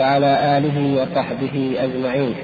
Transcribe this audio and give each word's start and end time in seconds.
وعلى 0.00 0.58
آله 0.58 1.02
وصحبه 1.02 1.76
أجمعين. 1.78 2.34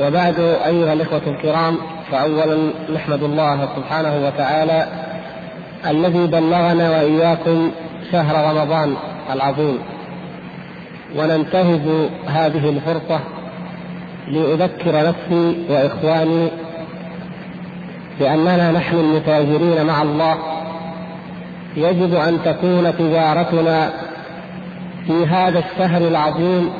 وبعد 0.00 0.40
أيها 0.40 0.92
الإخوة 0.92 1.22
الكرام 1.26 1.76
فأولا 2.12 2.70
نحمد 2.94 3.22
الله 3.22 3.68
سبحانه 3.76 4.26
وتعالى 4.26 4.86
الذي 5.86 6.26
بلغنا 6.26 6.90
وإياكم 6.90 7.70
شهر 8.12 8.50
رمضان 8.50 8.96
العظيم. 9.32 9.78
وننتهز 11.16 12.08
هذه 12.26 12.68
الفرصة 12.68 13.20
لأذكر 14.28 15.08
نفسي 15.08 15.56
وإخواني 15.68 16.48
بأننا 18.20 18.72
نحن 18.72 18.96
المتاجرين 18.96 19.86
مع 19.86 20.02
الله. 20.02 20.36
يجب 21.76 22.14
أن 22.14 22.38
تكون 22.44 22.96
تجارتنا 22.98 24.05
في 25.06 25.26
هذا 25.26 25.58
الشهر 25.58 26.00
العظيم 26.08 26.70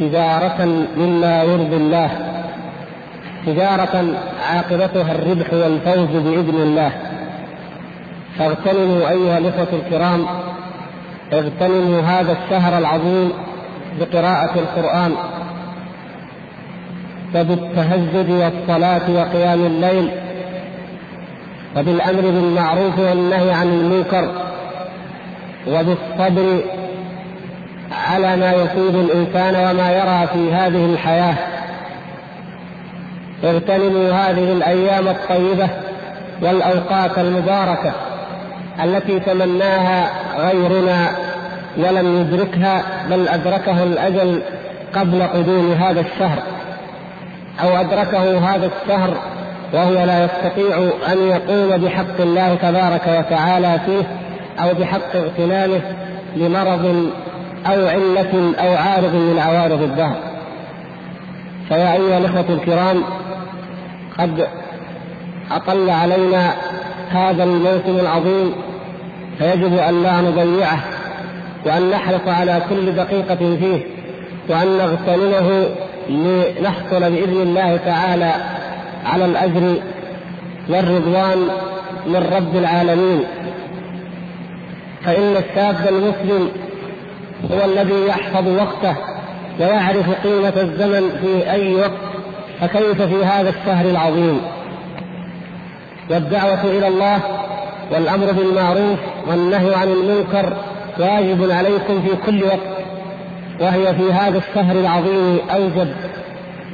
تجارة 0.00 0.64
مما 0.96 1.42
يرضي 1.42 1.76
الله 1.76 2.10
تجارة 3.46 4.04
عاقبتها 4.50 5.12
الربح 5.12 5.54
والفوز 5.54 6.22
بإذن 6.22 6.62
الله. 6.62 6.92
فاغتنموا 8.38 9.08
أيها 9.08 9.38
الإخوة 9.38 9.68
الكرام 9.72 10.26
اغتنموا 11.32 12.00
هذا 12.00 12.32
الشهر 12.32 12.78
العظيم 12.78 13.32
بقراءة 14.00 14.58
القرآن 14.58 15.12
وبالتهجد 17.34 18.30
والصلاة 18.30 19.10
وقيام 19.10 19.66
الليل 19.66 20.10
وبالأمر 21.76 22.20
بالمعروف 22.20 22.98
والنهي 22.98 23.52
عن 23.52 23.68
المنكر 23.68 24.32
وبالصبر 25.68 26.60
على 27.92 28.36
ما 28.36 28.52
يصيب 28.52 28.94
الإنسان 28.94 29.54
وما 29.54 29.92
يرى 29.92 30.26
في 30.26 30.54
هذه 30.54 30.84
الحياة. 30.92 31.34
اغتنموا 33.44 34.12
هذه 34.12 34.52
الأيام 34.52 35.08
الطيبة 35.08 35.68
والأوقات 36.42 37.18
المباركة 37.18 37.92
التي 38.84 39.20
تمناها 39.20 40.10
غيرنا 40.38 41.08
ولم 41.76 42.20
يدركها 42.20 42.82
بل 43.10 43.28
أدركه 43.28 43.82
الأجل 43.82 44.42
قبل 44.94 45.22
قدوم 45.22 45.72
هذا 45.72 46.00
الشهر. 46.00 46.38
أو 47.62 47.76
أدركه 47.76 48.38
هذا 48.38 48.70
الشهر 48.82 49.16
وهو 49.72 50.04
لا 50.04 50.24
يستطيع 50.24 50.90
أن 51.12 51.18
يقوم 51.18 51.76
بحق 51.76 52.20
الله 52.20 52.54
تبارك 52.54 53.02
وتعالى 53.18 53.80
فيه 53.86 54.02
أو 54.64 54.74
بحق 54.74 55.16
اغتنامه 55.16 55.80
لمرض 56.36 57.10
أو 57.66 57.86
علة 57.86 58.54
أو 58.58 58.76
عارض 58.76 59.14
من 59.14 59.38
عوارض 59.38 59.82
الدهر. 59.82 60.16
فيا 61.68 61.92
أيها 61.92 62.18
الإخوة 62.18 62.44
الكرام 62.48 63.02
قد 64.18 64.46
أطل 65.50 65.90
علينا 65.90 66.52
هذا 67.10 67.44
الموسم 67.44 68.00
العظيم 68.00 68.54
فيجب 69.38 69.78
أن 69.78 70.02
لا 70.02 70.20
نضيعه 70.20 70.80
وأن 71.66 71.90
نحرص 71.90 72.28
على 72.28 72.62
كل 72.70 72.92
دقيقة 72.92 73.36
فيه 73.36 73.80
وأن 74.48 74.78
نغتنمه 74.78 75.68
لنحصل 76.08 77.00
بإذن 77.00 77.42
الله 77.42 77.76
تعالى 77.76 78.32
على 79.04 79.24
الأجر 79.24 79.74
والرضوان 80.68 81.38
من 82.06 82.30
رب 82.36 82.56
العالمين. 82.56 83.24
فإن 85.04 85.36
الشاب 85.36 85.76
المسلم 85.88 86.48
هو 87.52 87.64
الذي 87.64 88.06
يحفظ 88.06 88.48
وقته 88.48 88.96
ويعرف 89.60 90.26
قيمة 90.26 90.52
الزمن 90.56 91.10
في 91.20 91.50
أي 91.50 91.74
وقت 91.74 92.08
فكيف 92.60 93.02
في 93.02 93.24
هذا 93.24 93.48
الشهر 93.48 93.90
العظيم؟ 93.90 94.40
والدعوة 96.10 96.64
إلى 96.64 96.88
الله 96.88 97.20
والأمر 97.92 98.32
بالمعروف 98.32 98.98
والنهي 99.26 99.74
عن 99.74 99.88
المنكر 99.88 100.52
واجب 100.98 101.50
عليكم 101.50 102.02
في 102.02 102.16
كل 102.26 102.44
وقت 102.44 102.78
وهي 103.60 103.94
في 103.94 104.12
هذا 104.12 104.38
الشهر 104.38 104.76
العظيم 104.76 105.38
أوجب 105.50 105.88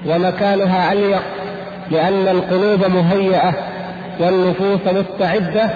ومكانها 0.06 0.92
أليق 0.92 1.22
لأن 1.90 2.28
القلوب 2.28 2.84
مهيئة 2.84 3.54
والنفوس 4.20 4.80
مستعدة 4.86 5.70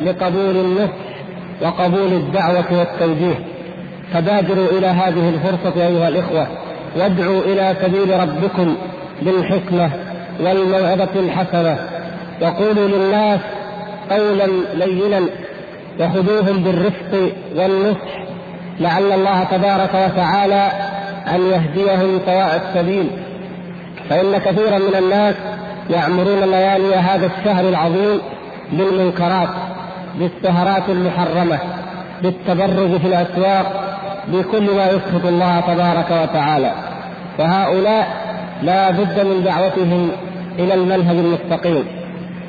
لقبول 0.00 0.56
النصح 0.56 0.92
وقبول 1.62 2.12
الدعوة 2.12 2.78
والتوجيه. 2.78 3.49
فبادروا 4.12 4.68
إلى 4.78 4.86
هذه 4.86 5.28
الفرصة 5.28 5.86
أيها 5.86 6.08
الإخوة 6.08 6.46
وادعوا 6.96 7.42
إلى 7.42 7.76
سبيل 7.82 8.20
ربكم 8.20 8.76
بالحكمة 9.22 9.90
والموعظة 10.40 11.08
الحسنة. 11.16 11.78
وقولوا 12.42 12.88
للناس 12.88 13.40
قولا 14.10 14.46
لينا 14.74 15.20
وخذوهم 16.00 16.62
بالرفق 16.64 17.32
والنصح. 17.56 18.20
لعل 18.80 19.12
الله 19.12 19.44
تبارك 19.44 19.94
وتعالى 19.94 20.70
أن 21.34 21.40
يهديهم 21.40 22.20
سواء 22.26 22.62
السبيل. 22.66 23.10
فإن 24.10 24.38
كثيرا 24.38 24.78
من 24.78 24.94
الناس 24.98 25.34
يعمرون 25.90 26.40
ليالي 26.40 26.94
هذا 26.94 27.26
الشهر 27.26 27.68
العظيم 27.68 28.20
بالمنكرات 28.72 29.48
بالسهرات 30.18 30.88
المحرمة 30.88 31.58
بالتبرج 32.22 33.00
في 33.00 33.06
الأسواق 33.06 33.89
بكل 34.28 34.70
ما 34.74 34.86
يسخط 34.86 35.26
الله 35.26 35.60
تبارك 35.60 36.10
وتعالى. 36.22 36.72
فهؤلاء 37.38 38.06
لا 38.62 38.90
بد 38.90 39.20
من 39.26 39.44
دعوتهم 39.44 40.10
إلى 40.58 40.74
المنهج 40.74 41.16
المستقيم. 41.16 41.84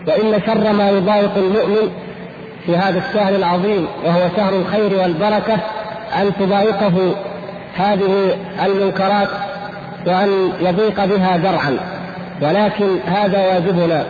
وإن 0.07 0.41
شر 0.45 0.73
ما 0.73 0.89
يضايق 0.89 1.37
المؤمن 1.37 1.91
في 2.65 2.77
هذا 2.77 2.97
الشهر 2.99 3.35
العظيم 3.35 3.87
وهو 4.05 4.21
شهر 4.37 4.53
الخير 4.53 5.01
والبركة 5.01 5.57
أن 6.21 6.31
تضايقه 6.39 7.15
هذه 7.75 8.35
المنكرات 8.65 9.27
وأن 10.07 10.29
يضيق 10.61 11.05
بها 11.05 11.37
درعا 11.37 11.77
ولكن 12.41 12.99
هذا 13.05 13.47
واجبنا 13.47 14.05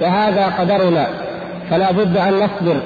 وهذا 0.00 0.46
قدرنا. 0.58 1.06
فلا 1.70 1.92
بد 1.92 2.16
أن 2.16 2.32
نصبر 2.34 2.80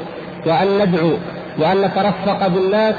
وأن 0.46 0.78
ندعو 0.78 1.10
وأن 1.58 1.80
نترفق 1.82 2.46
بالناس 2.46 2.94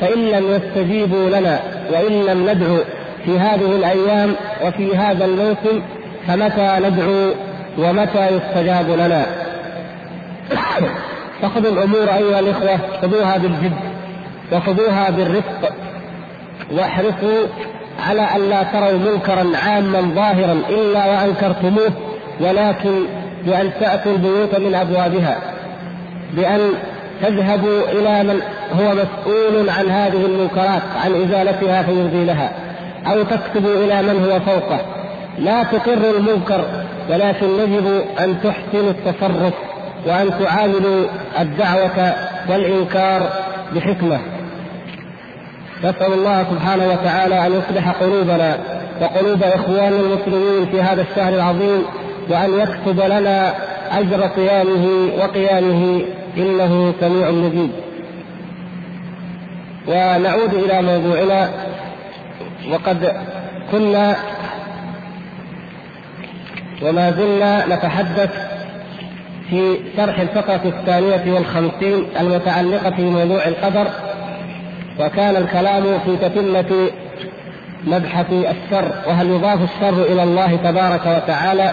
فإن 0.00 0.18
لم 0.18 0.44
يستجيبوا 0.50 1.28
لنا 1.28 1.60
وإن 1.92 2.24
لم 2.24 2.50
ندعو 2.50 2.78
في 3.24 3.38
هذه 3.38 3.76
الأيام 3.76 4.34
وفي 4.64 4.96
هذا 4.96 5.24
الموسم 5.24 5.82
فمتى 6.26 6.78
ندعو 6.80 7.30
ومتى 7.78 8.28
يستجاب 8.36 8.90
لنا؟ 8.90 9.26
فخذوا 11.42 11.72
الأمور 11.72 12.14
أيها 12.14 12.40
الإخوة 12.40 12.78
خذوها 13.02 13.38
بالجد 13.38 13.72
وخذوها 14.52 15.10
بالرفق 15.10 15.72
واحرصوا 16.72 17.46
على 18.08 18.22
أن 18.22 18.48
لا 18.50 18.62
تروا 18.62 18.98
منكرا 18.98 19.56
عاما 19.56 20.00
ظاهرا 20.00 20.60
إلا 20.68 21.06
وأنكرتموه 21.06 21.92
ولكن 22.40 23.04
بأن 23.46 23.70
تأتوا 23.80 24.12
البيوت 24.12 24.58
من 24.58 24.74
أبوابها 24.74 25.38
بأن 26.32 26.60
تذهبوا 27.22 27.80
إلى 27.92 28.22
من 28.22 28.40
هو 28.72 28.94
مسؤول 28.94 29.70
عن 29.70 29.88
هذه 29.88 30.26
المنكرات 30.26 30.82
عن 31.04 31.14
إزالتها 31.14 31.82
فيزيلها 31.82 32.52
أو 33.06 33.22
تكتبوا 33.22 33.74
إلى 33.84 34.02
من 34.02 34.24
هو 34.24 34.40
فوقه. 34.40 34.80
لا 35.38 35.62
تقروا 35.62 36.18
المنكر 36.18 36.64
ولكن 37.10 37.46
يجب 37.46 38.04
أن 38.20 38.36
تحسنوا 38.42 38.90
التصرف 38.90 39.54
وأن 40.06 40.30
تعاملوا 40.44 41.06
الدعوة 41.40 42.14
والإنكار 42.48 43.30
بحكمة. 43.74 44.18
نسأل 45.84 46.12
الله 46.12 46.44
سبحانه 46.50 46.92
وتعالى 46.92 47.46
أن 47.46 47.52
يصلح 47.52 47.90
قلوبنا 47.90 48.58
وقلوب 49.00 49.42
إخواننا 49.42 50.00
المسلمين 50.00 50.66
في 50.70 50.82
هذا 50.82 51.02
الشهر 51.02 51.34
العظيم 51.34 51.82
وأن 52.30 52.60
يكتب 52.60 53.00
لنا 53.00 53.54
أجر 53.92 54.30
صيامه 54.36 54.86
وقيامه 55.18 56.02
إنه 56.36 56.94
سميع 57.00 57.30
مجيب. 57.30 57.70
ونعود 59.88 60.54
إلى 60.54 60.82
موضوعنا. 60.82 61.50
وقد 62.70 63.12
كنا 63.72 64.16
وما 66.82 67.10
زلنا 67.10 67.66
نتحدث 67.66 68.30
في 69.50 69.76
شرح 69.96 70.20
الفقرة 70.20 70.60
الثانية 70.64 71.32
والخمسين 71.34 72.06
المتعلقة 72.20 72.90
في 72.90 73.02
موضوع 73.02 73.46
القدر 73.46 73.86
وكان 75.00 75.36
الكلام 75.36 75.98
في 75.98 76.16
تتمة 76.16 76.90
مبحث 77.84 78.32
الشر 78.32 78.92
وهل 79.06 79.30
يضاف 79.30 79.58
الشر 79.62 80.02
إلى 80.02 80.22
الله 80.22 80.56
تبارك 80.56 81.06
وتعالى؟ 81.06 81.72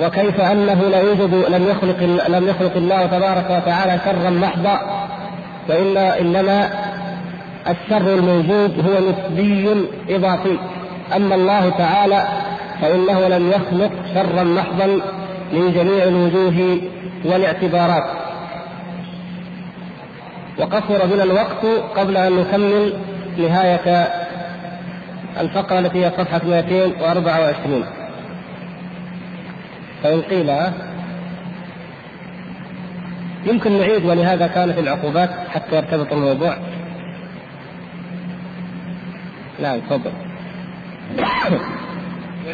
وكيف 0.00 0.40
أنه 0.40 0.82
لا 0.82 1.00
يوجد 1.00 1.34
لم 1.48 1.68
يخلق 1.68 2.28
لم 2.28 2.48
يخلق 2.48 2.76
الله 2.76 3.06
تبارك 3.06 3.50
وتعالى 3.50 4.00
شرا 4.04 4.30
محضا؟ 4.30 5.07
وإن 5.68 5.96
إنما 5.96 6.70
الشر 7.68 8.14
الموجود 8.14 8.86
هو 8.86 9.10
نسبي 9.10 9.86
إضافي. 10.08 10.58
أما 11.16 11.34
الله 11.34 11.68
تعالى 11.68 12.28
فإنه 12.80 13.28
لم 13.28 13.50
يخلق 13.50 13.90
شرا 14.14 14.44
محضا 14.44 14.86
من 15.52 15.72
جميع 15.72 16.04
الوجوه 16.04 16.78
والاعتبارات. 17.24 18.04
وقصر 20.58 21.06
بنا 21.06 21.22
الوقت 21.22 21.66
قبل 21.96 22.16
أن 22.16 22.32
نكمل 22.36 22.92
نهاية 23.38 24.08
الفقرة 25.40 25.78
التي 25.78 26.04
هي 26.06 26.10
صفحة 26.10 26.40
224 26.44 27.84
فإن 30.02 30.20
قيل 30.20 30.50
يمكن 33.44 33.78
نعيد 33.78 34.04
ولهذا 34.04 34.46
كانت 34.46 34.78
العقوبات 34.78 35.30
حتى 35.48 35.76
يرتبط 35.76 36.12
الموضوع. 36.12 36.56
لا 39.58 39.78
تفضل. 39.78 40.12
في 42.44 42.52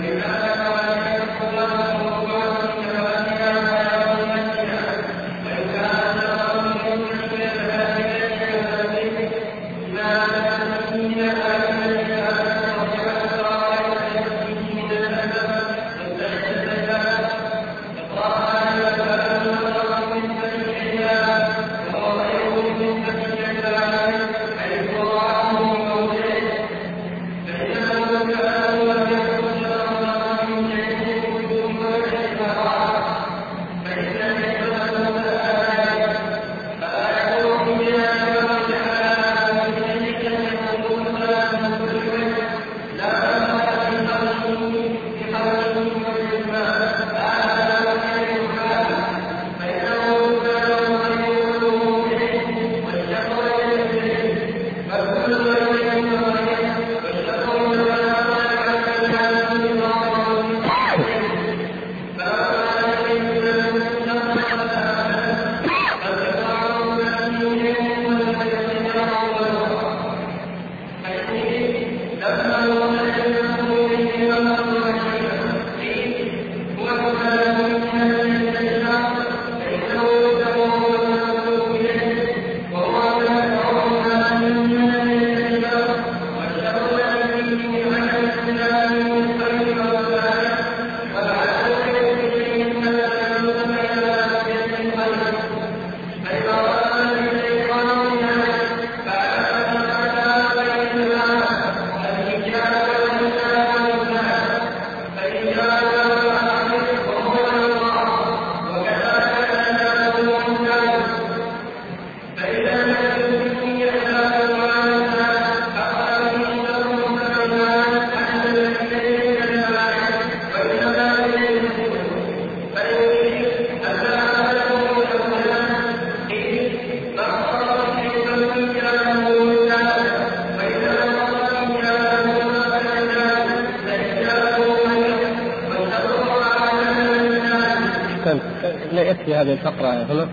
هذه 139.44 139.52
الفقرة 139.52 139.88
هنا 139.88 140.28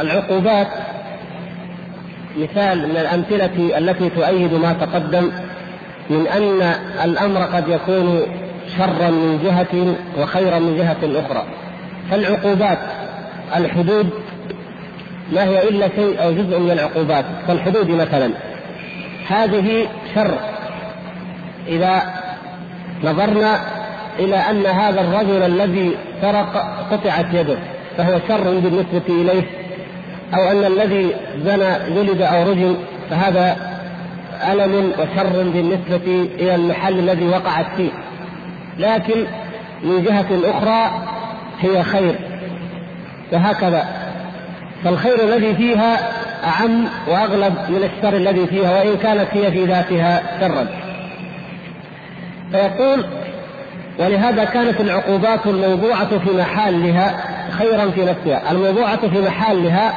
العقوبات 0.00 0.68
مثال 2.38 2.88
من 2.88 2.96
الأمثلة 2.96 3.78
التي 3.78 4.10
تؤيد 4.10 4.54
ما 4.54 4.72
تقدم 4.72 5.30
من 6.10 6.26
أن 6.26 6.62
الأمر 7.04 7.42
قد 7.42 7.68
يكون 7.68 8.22
شرا 8.78 9.10
من 9.10 9.40
جهة 9.44 9.94
وخيرا 10.22 10.58
من 10.58 10.76
جهة 10.76 11.20
أخرى. 11.20 11.44
فالعقوبات 12.10 12.78
الحدود 13.56 14.10
ما 15.32 15.44
هي 15.44 15.68
إلا 15.68 15.88
شيء 15.88 16.22
أو 16.22 16.32
جزء 16.32 16.58
من 16.58 16.70
العقوبات. 16.70 17.24
كالحدود 17.46 17.90
مثلا. 17.90 18.30
هذه 19.28 19.88
شر. 20.14 20.38
إذا 21.68 22.02
نظرنا 23.04 23.60
إلى 24.18 24.36
أن 24.36 24.66
هذا 24.66 25.00
الرجل 25.00 25.42
الذي 25.42 25.96
سرق 26.22 26.76
قطعت 26.90 27.26
يده 27.34 27.58
فهو 27.96 28.18
شر 28.28 28.60
بالنسبة 28.60 29.02
إليه. 29.08 29.42
أو 30.34 30.50
أن 30.50 30.64
الذي 30.64 31.14
زنى 31.44 31.94
جلد 31.94 32.22
أو 32.22 32.50
رجم 32.50 32.76
فهذا 33.10 33.56
ألم 34.52 34.92
وشر 34.98 35.50
بالنسبة 35.52 36.28
إلى 36.38 36.54
المحل 36.54 36.98
الذي 36.98 37.28
وقعت 37.28 37.66
فيه. 37.76 37.90
لكن 38.78 39.24
من 39.82 40.04
جهة 40.04 40.50
أخرى 40.50 41.06
هي 41.60 41.82
خير. 41.82 42.14
وهكذا 43.32 43.88
فالخير 44.84 45.24
الذي 45.24 45.54
فيها 45.54 46.12
أعم 46.44 46.84
وأغلب 47.08 47.54
من 47.68 47.90
الشر 47.94 48.16
الذي 48.16 48.46
فيها 48.46 48.78
وإن 48.78 48.96
كانت 48.96 49.28
هي 49.32 49.50
في 49.50 49.64
ذاتها 49.64 50.22
شرا. 50.40 50.66
فيقول 52.50 53.04
ولهذا 53.98 54.44
كانت 54.44 54.80
العقوبات 54.80 55.46
الموضوعة 55.46 56.18
في 56.18 56.36
محلها 56.36 57.24
خيرا 57.50 57.90
في 57.90 58.04
نفسها، 58.04 58.50
الموضوعة 58.50 59.08
في 59.08 59.20
محلها 59.20 59.94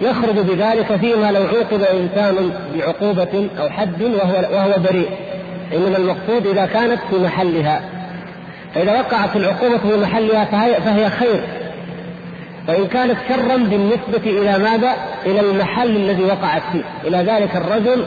يخرج 0.00 0.34
بذلك 0.34 0.96
فيما 0.96 1.32
لو 1.32 1.42
عوقب 1.42 1.82
إنسان 1.82 2.50
بعقوبة 2.74 3.48
أو 3.58 3.70
حد 3.70 4.02
وهو 4.02 4.54
وهو 4.54 4.72
بريء. 4.90 5.08
إنما 5.72 5.96
المقصود 5.96 6.46
إذا 6.46 6.66
كانت 6.66 7.00
في 7.10 7.18
محلها. 7.18 7.80
فإذا 8.74 8.92
وقعت 8.92 9.36
العقوبة 9.36 9.78
في 9.78 9.96
محلها 9.96 10.44
فهي, 10.44 10.74
فهي 10.74 11.10
خير. 11.10 11.40
وان 12.68 12.86
كانت 12.86 13.16
شرا 13.28 13.56
بالنسبة 13.56 14.40
إلى 14.40 14.58
ماذا؟ 14.58 14.92
إلى 15.26 15.40
المحل 15.40 15.96
الذي 15.96 16.22
وقعت 16.24 16.62
فيه، 16.72 16.82
إلى 17.08 17.18
ذلك 17.18 17.56
الرجل 17.56 18.06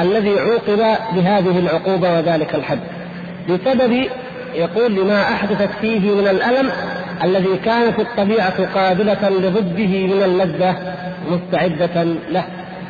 الذي 0.00 0.38
عوقب 0.38 0.96
بهذه 1.12 1.58
العقوبة 1.58 2.14
وذلك 2.14 2.54
الحد. 2.54 2.80
بسبب 3.48 4.08
يقول 4.54 4.94
لما 4.94 5.22
أحدثت 5.22 5.70
فيه 5.80 6.14
من 6.14 6.28
الألم 6.28 6.70
الذي 7.24 7.56
كانت 7.64 7.98
الطبيعة 7.98 8.74
قابلة 8.74 9.28
لضده 9.28 10.06
من 10.06 10.22
اللذة 10.24 10.76
مستعدة 11.30 12.02
له. 12.30 12.44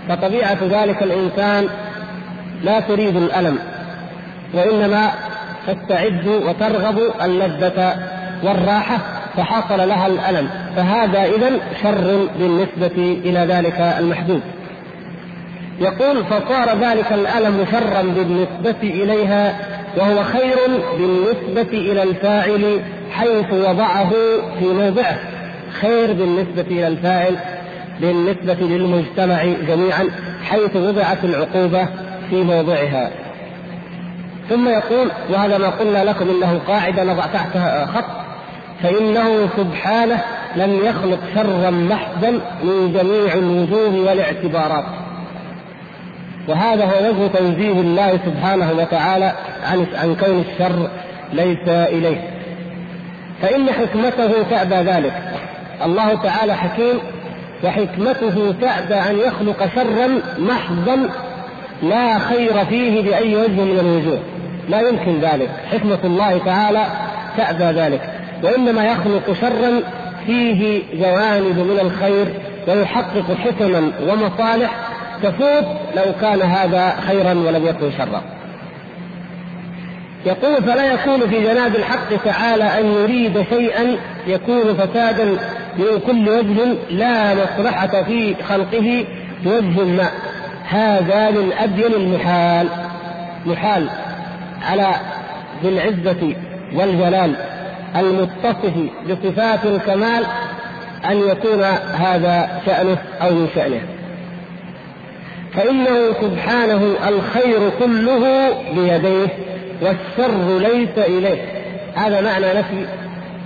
فطبيعة 0.09 0.59
ذلك 0.63 1.03
الإنسان 1.03 1.69
لا 2.65 2.81
تريد 2.81 3.17
الألم 3.17 3.59
وإنما 4.55 5.11
تستعد 5.67 6.27
وترغب 6.27 6.99
اللذة 7.23 7.95
والراحة 8.43 8.99
فحصل 9.37 9.89
لها 9.89 10.07
الألم. 10.07 10.51
فهذا 10.77 11.25
إذا 11.25 11.51
شر 11.83 12.29
بالنسبة 12.39 13.21
إلى 13.25 13.39
ذلك 13.39 13.81
المحبوب 13.99 14.41
يقول 15.81 16.25
فصار 16.25 16.79
ذلك 16.79 17.13
الألم 17.13 17.67
شرا 17.71 18.03
بالنسبة 18.03 18.83
إليها 18.83 19.57
وهو 19.97 20.23
خير 20.23 20.57
بالنسبة 20.99 21.79
إلى 21.79 22.03
الفاعل 22.03 22.81
حيث 23.11 23.53
وضعه 23.53 24.11
في 24.59 24.65
موضعه. 24.65 25.19
خير 25.81 26.13
بالنسبة 26.13 26.67
إلى 26.71 26.87
الفاعل 26.87 27.37
بالنسبة 28.01 28.55
للمجتمع 28.61 29.45
جميعا 29.69 30.09
حيث 30.45 30.77
وضعت 30.77 31.25
العقوبة 31.25 31.89
في 32.31 32.43
موضعها. 32.43 33.11
ثم 34.49 34.69
يقول 34.69 35.11
وهذا 35.31 35.59
ما 35.59 35.69
قلنا 35.69 36.05
لكم 36.05 36.29
إنه 36.31 36.61
قاعدة 36.69 37.05
نضع 37.05 37.27
تحتها 37.27 37.87
خط 37.87 38.21
فإنه 38.83 39.49
سبحانه 39.57 40.25
لم 40.57 40.85
يخلق 40.85 41.19
شرا 41.35 41.71
محضا 41.71 42.31
من 42.63 42.93
جميع 42.93 43.35
الوجوه 43.35 44.09
والاعتبارات. 44.09 44.85
وهذا 46.49 46.85
هو 46.85 47.11
وجه 47.11 47.27
تنزيه 47.27 47.81
الله 47.81 48.19
سبحانه 48.27 48.73
وتعالى 48.79 49.33
عن 49.71 49.87
عن 49.95 50.17
كون 50.17 50.45
الشر 50.51 50.91
ليس 51.33 51.69
إليه. 51.69 52.31
فإن 53.43 53.71
حكمته 53.71 54.43
تأبى 54.51 54.75
ذلك. 54.75 55.13
الله 55.85 56.15
تعالى 56.15 56.55
حكيم 56.55 56.99
وحكمته 57.65 58.55
تأبى 58.61 58.95
أن 58.95 59.19
يخلق 59.19 59.75
شرا 59.75 60.09
محضا 60.39 61.09
لا 61.83 62.19
خير 62.19 62.65
فيه 62.65 63.03
بأي 63.03 63.37
وجه 63.37 63.61
من 63.61 63.79
الوجوه. 63.81 64.19
لا 64.69 64.81
يمكن 64.81 65.21
ذلك. 65.21 65.51
حكمة 65.73 65.99
الله 66.05 66.39
تعالى 66.39 66.87
تأبى 67.37 67.81
ذلك. 67.81 68.01
وإنما 68.43 68.85
يخلق 68.85 69.33
شرا 69.41 69.81
فيه 70.27 70.83
جوانب 70.95 71.59
من 71.59 71.79
الخير 71.83 72.27
ويحقق 72.69 73.37
حكما 73.45 73.93
ومصالح 74.09 74.90
تفوت 75.23 75.65
لو 75.97 76.13
كان 76.21 76.43
هذا 76.43 76.97
خيرا 77.07 77.35
ولم 77.35 77.67
يكن 77.67 77.93
شرا. 77.99 78.23
يقول 80.27 80.63
فلا 80.63 80.93
يكون 80.93 81.21
في 81.21 81.43
جناب 81.43 81.77
الحق 81.77 82.25
تعالى 82.25 82.65
أن 82.65 82.87
يريد 82.87 83.43
شيئا 83.51 83.97
يكون 84.27 84.75
فسادا 84.75 85.25
من 85.79 86.01
كل 86.07 86.29
وجه 86.29 86.77
لا 86.91 87.35
مصلحة 87.35 88.03
في 88.03 88.35
خلقه 88.49 89.05
بوجه 89.45 89.85
ما. 89.85 90.09
هذا 90.69 91.31
من 91.31 91.53
ابين 91.53 91.95
المحال. 91.95 92.69
محال 93.47 93.89
على 94.71 94.95
ذي 95.63 95.69
العزة 95.69 96.35
والجلال 96.75 97.35
المتصف 97.97 98.75
بصفات 99.11 99.65
الكمال 99.65 100.25
أن 101.11 101.17
يكون 101.17 101.63
هذا 101.95 102.61
شأنه 102.67 102.99
أو 103.23 103.35
من 103.35 103.49
شأنه. 103.55 104.00
فإنه 105.55 106.13
سبحانه 106.21 106.97
الخير 107.09 107.71
كله 107.79 108.51
بيديه 108.75 109.29
والشر 109.83 110.59
ليس 110.59 110.99
إليه. 110.99 111.43
هذا 111.95 112.21
معنى 112.21 112.47
نفي 112.47 112.87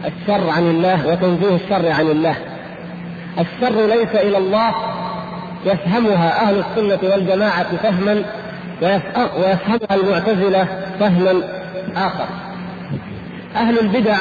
الشر 0.04 0.50
عن 0.50 0.70
الله 0.70 1.08
وتنزيه 1.08 1.54
الشر 1.54 1.92
عن 1.92 2.06
الله. 2.06 2.36
الشر 3.38 3.86
ليس 3.86 4.14
إلى 4.14 4.38
الله 4.38 4.74
يفهمها 5.66 6.42
أهل 6.42 6.58
السنة 6.58 7.10
والجماعة 7.10 7.76
فهما 7.76 8.24
ويفهمها 9.36 9.94
المعتزلة 9.94 10.66
فهما 11.00 11.42
آخر. 11.96 12.26
أهل 13.56 13.78
البدع 13.78 14.16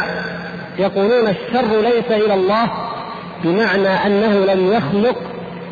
يقولون 0.79 1.27
الشر 1.27 1.81
ليس 1.81 2.11
إلى 2.11 2.33
الله 2.33 2.71
بمعنى 3.43 3.87
أنه 3.87 4.53
لم 4.53 4.73
يخلق 4.73 5.15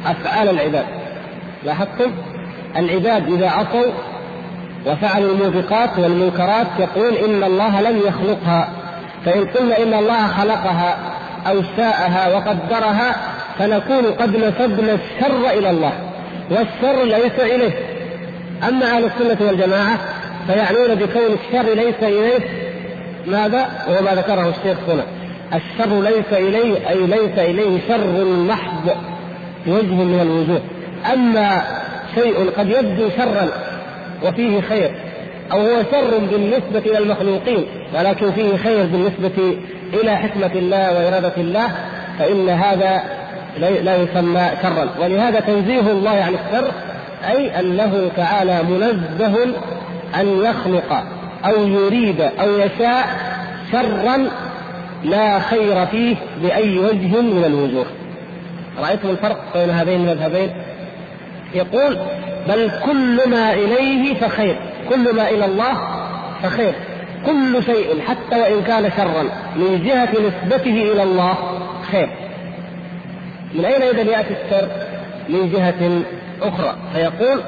أفعال 0.05 0.49
العباد. 0.49 1.00
لاحظتم؟ 1.63 2.11
العباد 2.77 3.33
إذا 3.33 3.49
عصوا 3.49 3.91
وفعلوا 4.87 5.31
الموبقات 5.31 5.89
والمنكرات 5.99 6.67
يقول 6.79 7.13
إن 7.13 7.43
الله 7.43 7.81
لم 7.81 7.97
يخلقها 7.97 8.69
فإن 9.25 9.45
قلنا 9.45 9.83
إن 9.83 9.93
الله 9.93 10.27
خلقها 10.27 10.97
أو 11.47 11.61
شاءها 11.77 12.35
وقدرها 12.35 13.15
فنكون 13.59 14.05
قد 14.05 14.35
نسبنا 14.35 14.93
الشر 14.93 15.49
إلى 15.49 15.69
الله 15.69 15.93
والشر 16.49 17.03
ليس 17.03 17.39
إليه. 17.39 17.73
أما 18.69 18.85
أهل 18.85 19.05
السنة 19.05 19.47
والجماعة 19.47 19.97
فيعنون 20.47 20.95
بكون 20.95 21.37
الشر 21.45 21.73
ليس 21.73 21.95
إليه 22.01 22.39
ماذا؟ 23.27 23.69
وهو 23.87 24.01
ما 24.03 24.15
ذكره 24.15 24.49
الشيخ 24.49 24.77
هنا. 24.89 25.03
الشر 25.53 26.01
ليس 26.01 26.33
إليه 26.33 26.89
أي 26.89 27.07
ليس 27.07 27.37
إليه 27.37 27.79
شر 27.87 28.25
محض 28.25 28.89
وجه 29.67 29.93
من 29.93 30.19
الوجوه. 30.21 30.61
أما 31.13 31.61
شيء 32.15 32.49
قد 32.57 32.69
يبدو 32.69 33.09
شرا 33.17 33.47
وفيه 34.23 34.61
خير 34.61 34.91
أو 35.51 35.61
هو 35.61 35.83
شر 35.91 36.17
بالنسبة 36.17 36.79
إلى 36.79 36.97
المخلوقين 36.97 37.65
ولكن 37.95 38.31
فيه 38.31 38.57
خير 38.57 38.85
بالنسبة 38.85 39.57
إلى 39.93 40.17
حكمة 40.17 40.51
الله 40.55 40.93
وإرادة 40.93 41.33
الله 41.37 41.71
فإن 42.19 42.49
هذا 42.49 43.01
لا 43.57 43.95
يسمى 43.95 44.51
شرا. 44.61 44.89
ولهذا 44.99 45.39
تنزيه 45.39 45.91
الله 45.91 46.09
عن 46.09 46.33
الشر 46.33 46.71
أي 47.29 47.59
أنه 47.59 48.11
تعالى 48.17 48.63
منزه 48.63 49.43
أن 50.19 50.27
يخلق 50.43 51.03
أو 51.45 51.67
يريد 51.67 52.21
أو 52.21 52.49
يشاء 52.59 53.07
شرا 53.71 54.27
لا 55.03 55.39
خير 55.39 55.85
فيه 55.85 56.15
بأي 56.41 56.79
وجه 56.79 57.21
من 57.21 57.43
الوجوه. 57.45 57.85
رأيتم 58.81 59.09
الفرق 59.09 59.37
بين 59.53 59.69
هذين 59.69 60.01
المذهبين؟ 60.01 60.49
يقول 61.55 61.97
بل 62.47 62.71
كل 62.85 63.29
ما 63.29 63.53
إليه 63.53 64.13
فخير 64.13 64.59
كل 64.89 65.15
ما 65.15 65.29
إلى 65.29 65.45
الله 65.45 65.73
فخير 66.43 66.73
كل 67.25 67.63
شيء 67.63 68.01
حتى 68.07 68.41
وإن 68.41 68.63
كان 68.63 68.91
شرا 68.97 69.23
من 69.55 69.83
جهة 69.85 70.09
نسبته 70.09 70.91
إلى 70.91 71.03
الله 71.03 71.35
خير. 71.91 72.09
من 73.53 73.65
أين 73.65 73.81
إذا 73.81 74.01
يأتي 74.01 74.33
الشر؟ 74.45 74.67
من 75.29 75.51
جهة 75.51 76.01
أخرى. 76.41 76.75
فيقول 76.93 77.41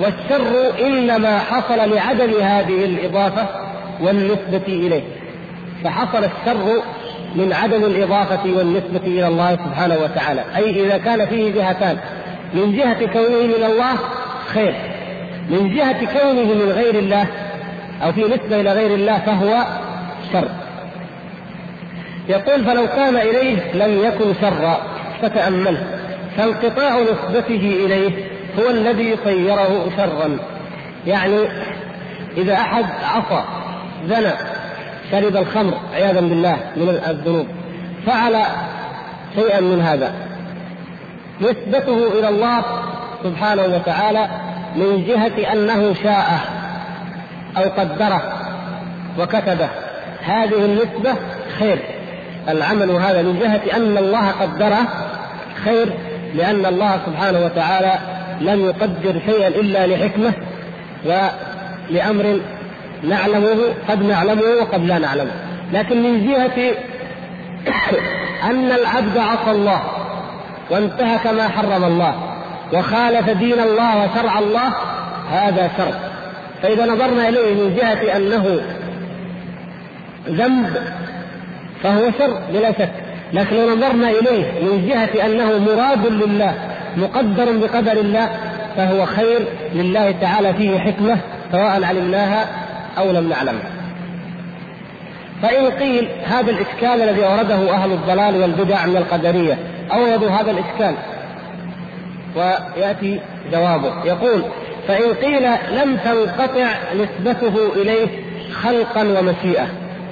والشر 0.00 0.86
إنما 0.86 1.38
حصل 1.38 1.94
لعدم 1.94 2.40
هذه 2.40 2.84
الإضافة 2.84 3.46
والنسبة 4.00 4.66
إليه. 4.68 5.02
فحصل 5.84 6.24
الشر 6.24 6.82
من 7.34 7.52
عدم 7.52 7.84
الإضافة 7.84 8.52
والنسبة 8.56 9.06
إلى 9.06 9.28
الله 9.28 9.56
سبحانه 9.56 9.96
وتعالى. 10.02 10.44
أي 10.56 10.86
إذا 10.86 10.98
كان 10.98 11.26
فيه 11.26 11.52
جهتان 11.52 11.98
من 12.54 12.76
جهة 12.76 13.06
كونه 13.06 13.42
من 13.42 13.64
الله 13.64 13.98
خير. 14.46 14.74
من 15.50 15.74
جهة 15.76 16.20
كونه 16.20 16.54
من 16.54 16.72
غير 16.72 16.94
الله 16.94 17.26
أو 18.02 18.12
في 18.12 18.24
نسبة 18.24 18.60
إلى 18.60 18.72
غير 18.72 18.94
الله 18.94 19.18
فهو 19.18 19.64
شر. 20.32 20.48
يقول 22.28 22.64
فلو 22.64 22.86
كان 22.86 23.16
إليه 23.16 23.72
لم 23.74 24.04
يكن 24.04 24.34
شرا. 24.40 24.80
فتأمله 25.22 25.86
فانقطاع 26.36 27.00
نسبته 27.00 27.84
إليه 27.84 28.10
هو 28.58 28.70
الذي 28.70 29.16
صيره 29.24 29.90
شرا. 29.96 30.38
يعني 31.06 31.38
إذا 32.36 32.54
أحد 32.54 32.84
عصى 33.04 33.44
زنى 34.08 34.32
شرب 35.10 35.36
الخمر 35.36 35.74
عياذا 35.94 36.20
بالله 36.20 36.56
من 36.76 36.88
الذنوب 37.08 37.46
فعل 38.06 38.36
شيئا 39.34 39.60
من 39.60 39.80
هذا. 39.80 40.27
نسبته 41.40 42.18
إلى 42.18 42.28
الله 42.28 42.62
سبحانه 43.24 43.62
وتعالى 43.62 44.28
من 44.76 45.04
جهة 45.06 45.52
أنه 45.52 45.94
شاءه 46.02 46.40
أو 47.56 47.62
قدره 47.62 48.22
وكتبه. 49.18 49.68
هذه 50.24 50.64
النسبة 50.64 51.14
خير. 51.58 51.78
العمل 52.48 52.90
هذا 52.90 53.22
من 53.22 53.38
جهة 53.40 53.76
أن 53.76 53.98
الله 53.98 54.30
قدره 54.30 54.78
خير 55.64 55.92
لأن 56.34 56.66
الله 56.66 57.00
سبحانه 57.06 57.44
وتعالى 57.44 57.92
لم 58.40 58.60
يقدر 58.64 59.20
شيئا 59.26 59.48
إلا 59.48 59.86
لحكمة 59.86 60.32
ولأمر 61.04 62.40
نعلمه 63.04 63.58
قد 63.88 64.02
نعلمه 64.02 64.42
وقد 64.60 64.84
لا 64.84 64.98
نعلمه. 64.98 65.30
لكن 65.72 66.02
من 66.02 66.26
جهة 66.26 66.74
أن 68.50 68.72
العبد 68.72 69.18
عصى 69.18 69.50
الله. 69.50 69.97
وانتهك 70.70 71.26
ما 71.26 71.48
حرم 71.48 71.84
الله 71.84 72.14
وخالف 72.72 73.30
دين 73.30 73.60
الله 73.60 74.04
وشرع 74.04 74.38
الله 74.38 74.72
هذا 75.30 75.70
شر 75.76 75.94
فإذا 76.62 76.86
نظرنا 76.86 77.28
إليه 77.28 77.54
من 77.54 77.76
جهة 77.76 78.16
أنه 78.16 78.60
ذنب 80.28 80.76
فهو 81.82 82.10
شر 82.18 82.40
بلا 82.52 82.72
شك 82.72 82.90
لكن 83.32 83.56
لو 83.56 83.76
نظرنا 83.76 84.10
إليه 84.10 84.44
من 84.62 84.88
جهة 84.88 85.26
أنه 85.26 85.58
مراد 85.58 86.06
لله 86.06 86.54
مقدر 86.96 87.56
بقدر 87.56 87.92
الله 87.92 88.28
فهو 88.76 89.06
خير 89.06 89.38
لله 89.74 90.14
تعالى 90.20 90.54
فيه 90.54 90.78
حكمة 90.78 91.16
سواء 91.52 91.84
علمناها 91.84 92.46
أو 92.98 93.10
لم 93.10 93.28
نعلمها. 93.28 93.70
فإن 95.42 95.70
قيل 95.70 96.08
هذا 96.24 96.50
الإشكال 96.50 97.02
الذي 97.02 97.24
أورده 97.24 97.74
أهل 97.74 97.92
الضلال 97.92 98.36
والبدع 98.42 98.86
من 98.86 98.96
القدرية 98.96 99.58
أوردوا 99.92 100.30
هذا 100.30 100.50
الإشكال. 100.50 100.94
ويأتي 102.36 103.20
جوابه. 103.52 104.04
يقول 104.04 104.42
فإن 104.88 105.14
قيل 105.14 105.42
لم 105.70 105.96
تنقطع 105.96 106.66
نسبته 106.94 107.72
إليه 107.76 108.08
خلقا 108.52 109.02
ومشيئة 109.02 109.66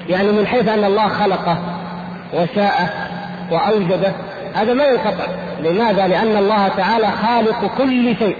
يعني 0.08 0.32
من 0.32 0.46
حيث 0.46 0.68
أن 0.68 0.84
الله 0.84 1.08
خلقه 1.08 1.58
وشاءه 2.34 2.90
وأوجده 3.50 4.12
هذا 4.54 4.74
ما 4.74 4.84
ينقطع. 4.84 5.26
لماذا؟ 5.60 6.06
لأن 6.08 6.36
الله 6.36 6.68
تعالى 6.68 7.06
خالق 7.06 7.76
كل 7.78 8.16
شيء. 8.18 8.36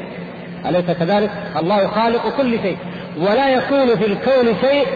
أليس 0.66 0.84
كذلك؟ 0.84 1.30
الله 1.56 1.86
خالق 1.86 2.36
كل 2.36 2.58
شيء. 2.62 2.76
ولا 3.18 3.48
يكون 3.48 3.96
في 3.96 4.06
الكون 4.06 4.56
شيء 4.60 4.86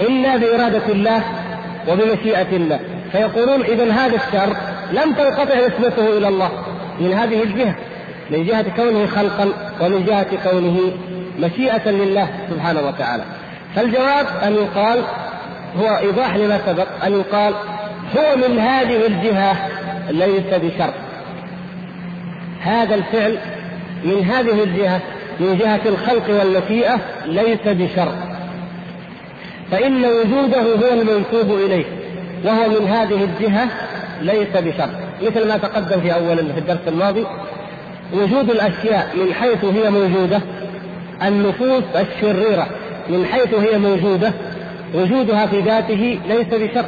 إلا 0.00 0.36
بإرادة 0.36 0.86
الله 0.88 1.22
وبمشيئة 1.88 2.56
الله. 2.56 2.80
فيقولون 3.12 3.62
إذا 3.62 3.92
هذا 3.92 4.16
الشر 4.16 4.56
لم 4.92 5.12
تنقطع 5.12 5.54
نسبته 5.54 6.18
إلى 6.18 6.28
الله 6.28 6.50
من 7.00 7.12
هذه 7.12 7.42
الجهة 7.42 7.74
من 8.30 8.44
جهة 8.44 8.64
كونه 8.76 9.06
خلقا 9.06 9.48
ومن 9.80 10.04
جهة 10.04 10.50
كونه 10.50 10.78
مشيئة 11.38 11.90
لله 11.90 12.28
سبحانه 12.50 12.80
وتعالى. 12.80 13.22
فالجواب 13.74 14.26
أن 14.42 14.54
يقال 14.54 15.04
هو 15.80 15.98
إيضاح 15.98 16.36
لما 16.36 16.60
سبق 16.66 17.04
أن 17.04 17.12
يقال 17.12 17.54
هو 18.16 18.36
من 18.36 18.58
هذه 18.58 19.06
الجهة 19.06 19.68
ليس 20.10 20.54
بشر 20.54 20.90
هذا 22.60 22.94
الفعل 22.94 23.38
من 24.04 24.24
هذه 24.24 24.62
الجهة 24.62 25.00
من 25.40 25.58
جهة 25.58 25.80
الخلق 25.86 26.30
والمشيئة 26.40 27.00
ليس 27.26 27.60
بشر 27.66 28.12
فإن 29.70 30.04
وجوده 30.04 30.62
هو 30.62 30.92
المنسوب 30.92 31.58
إليه 31.58 31.84
وهو 32.44 32.68
من 32.68 32.88
هذه 32.88 33.24
الجهة 33.24 33.68
ليس 34.20 34.56
بشر 34.56 34.88
مثل 35.22 35.48
ما 35.48 35.56
تقدم 35.58 36.00
في 36.00 36.14
أول 36.14 36.36
في 36.36 36.58
الدرس 36.58 36.88
الماضي 36.88 37.26
وجود 38.12 38.50
الأشياء 38.50 39.08
من 39.16 39.34
حيث 39.34 39.64
هي 39.64 39.90
موجودة 39.90 40.40
النفوس 41.22 41.84
الشريرة 41.96 42.66
من 43.08 43.26
حيث 43.26 43.54
هي 43.54 43.78
موجودة 43.78 44.32
وجودها 44.94 45.46
في 45.46 45.60
ذاته 45.60 46.18
ليس 46.28 46.46
بشر 46.46 46.84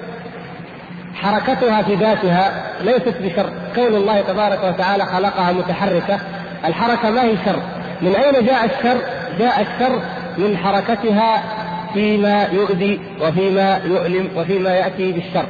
حركتها 1.15 1.83
في 1.83 1.95
ذاتها 1.95 2.53
ليست 2.85 3.15
بشر 3.23 3.51
كون 3.75 3.95
الله 3.95 4.21
تبارك 4.21 4.59
وتعالى 4.65 5.07
خلقها 5.07 5.53
متحركة. 5.53 6.19
الحركة 6.65 7.11
ما 7.11 7.23
هي 7.23 7.35
شر 7.45 7.61
من 8.03 8.15
أين 8.15 8.47
جاء 8.47 8.65
الشر؟ 8.65 8.99
جاء 9.39 9.61
الشر 9.61 10.03
من 10.39 10.57
حركتها 10.57 11.43
فيما 11.95 12.49
يؤذي 12.53 13.01
وفيما 13.21 13.81
يؤلم 13.85 14.29
وفيما 14.37 14.71
يأتي 14.71 15.13
بالشر. 15.13 15.47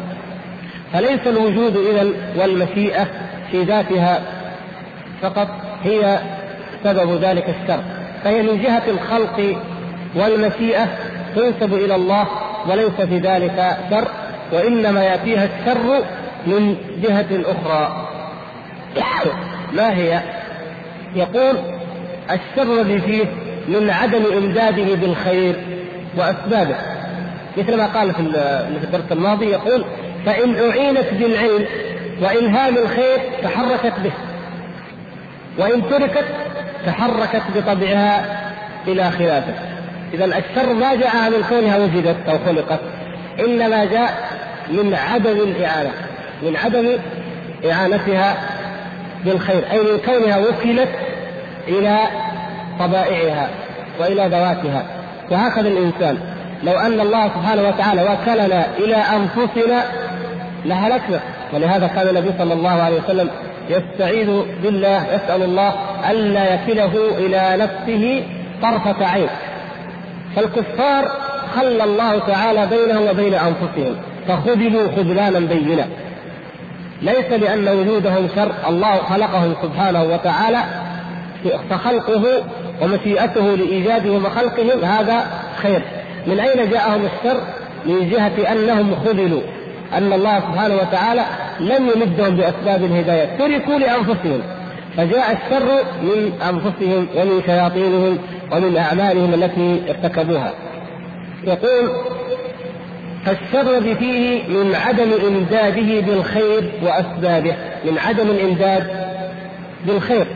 فليس 0.93 1.27
الوجود 1.27 1.77
إذا 1.77 2.11
والمشيئة 2.37 3.07
في 3.51 3.63
ذاتها 3.63 4.23
فقط 5.23 5.49
هي 5.85 6.19
سبب 6.85 7.13
ذلك 7.23 7.45
الشر. 7.49 7.81
فهي 8.25 8.43
من 8.43 8.63
جهة 8.63 8.83
الخلق 8.89 9.57
والمشيئة 10.15 10.87
تنسب 11.37 11.75
إلى 11.75 11.95
الله 11.95 12.27
وليس 12.69 13.01
في 13.01 13.19
ذلك 13.19 13.77
شر 13.91 14.09
وإنما 14.53 15.05
يأتيها 15.05 15.45
الشر 15.45 16.05
من 16.47 16.77
جهة 17.03 17.27
أخرى. 17.31 18.09
ما 19.73 19.97
هي؟ 19.97 20.21
يقول 21.15 21.57
الشر 22.31 22.81
الذي 22.81 22.99
فيه 22.99 23.25
من 23.69 23.91
عدم 23.91 24.23
إمداده 24.37 24.95
بالخير 24.95 25.57
وأسبابه. 26.17 26.77
مثل 27.57 27.77
ما 27.77 27.87
قال 27.87 28.15
في 28.15 28.21
الدرس 28.85 29.13
الماضي 29.13 29.47
يقول 29.47 29.85
فإن 30.27 30.71
أعينت 30.71 31.07
بالعلم 31.13 31.67
وإلهام 32.23 32.77
الخير 32.77 33.19
تحركت 33.43 34.01
به 34.05 34.13
وإن 35.59 35.89
تركت 35.91 36.25
تحركت 36.87 37.43
بطبعها 37.57 38.25
إلى 38.89 39.11
خلافه. 39.11 39.55
إذا 40.15 40.25
الشر 40.25 40.73
ما 40.73 40.95
جاء 40.95 41.31
من 41.31 41.45
كونها 41.49 41.79
وجدت 41.79 42.17
أو 42.29 42.39
خلقت 42.47 42.81
إنما 43.41 43.85
جاء 43.85 44.29
من 44.71 44.95
عدم 44.95 45.37
الإعانة 45.37 45.91
من 46.43 46.57
عدم 46.57 46.99
إعانتها 47.71 48.37
بالخير 49.25 49.65
أي 49.71 49.79
من 49.79 49.99
كونها 50.07 50.39
وكلت 50.39 50.89
إلى 51.69 51.99
طبائعها 52.79 53.49
وإلى 54.01 54.27
ذواتها. 54.27 54.83
وهكذا 55.31 55.69
الإنسان 55.69 56.19
لو 56.63 56.73
أن 56.73 57.01
الله 57.01 57.29
سبحانه 57.29 57.69
وتعالى 57.69 58.03
وكلنا 58.03 58.67
إلى 58.79 58.97
أنفسنا 58.97 59.85
لهلكنا 60.65 61.21
ولهذا 61.55 61.87
كان 61.87 62.09
النبي 62.09 62.33
صلى 62.39 62.53
الله 62.55 62.71
عليه 62.71 63.01
وسلم 63.01 63.31
يستعيذ 63.71 64.43
بالله 64.63 65.07
يسأل 65.15 65.43
الله 65.43 65.73
ألا 66.11 66.55
يكله 66.55 66.93
إلى 67.19 67.57
نفسه 67.63 68.27
طرفة 68.63 69.07
عين. 69.07 69.29
فالكفار 70.37 71.09
خلى 71.57 71.85
الله 71.85 72.19
تعالى 72.19 72.67
بينهم 72.67 73.09
وبين 73.11 73.35
أنفسهم 73.35 73.97
فخذلوا 74.29 74.89
خذلانا 74.97 75.39
بينا. 75.39 75.87
ليس 77.03 77.31
لأن 77.31 77.69
وجودهم 77.69 78.29
شر 78.37 78.53
الله 78.69 78.97
خلقهم 78.97 79.55
سبحانه 79.63 80.03
وتعالى 80.03 80.59
فخلقه 81.71 82.25
ومشيئته 82.83 83.41
لإيجادهم 83.41 84.25
وخلقهم 84.25 84.85
هذا 84.85 85.27
خير. 85.63 85.83
من 86.27 86.41
أين 86.41 86.71
جاءهم 86.71 87.01
الشر؟ 87.05 87.41
من 87.87 88.11
جهة 88.11 88.53
أنهم 88.53 88.95
خذلوا. 89.05 89.43
أن 89.95 90.13
الله 90.13 90.41
سبحانه 90.41 90.75
وتعالى 90.75 91.25
لم 91.61 91.91
يمدهم 91.95 92.37
بأسباب 92.37 92.85
الهداية. 92.85 93.39
تركوا 93.39 93.79
لأنفسهم. 93.79 94.43
فجاء 94.97 95.33
الشر 95.33 95.85
من 96.03 96.33
أنفسهم 96.49 97.07
ومن 97.17 97.43
شياطينهم 97.47 98.19
ومن 98.53 98.77
أعمالهم 98.77 99.35
التي 99.35 99.83
ارتكبوها. 99.89 100.53
يقول 101.45 101.91
فالشر 103.25 103.79
الذي 103.79 103.95
فيه 103.95 104.49
من 104.49 104.75
عدم 104.75 105.11
إمداده 105.27 106.01
بالخير 106.01 106.71
وأسبابه. 106.83 107.57
من 107.85 107.99
عدم 107.99 108.31
الإمداد 108.31 108.87
بالخير. 109.87 110.27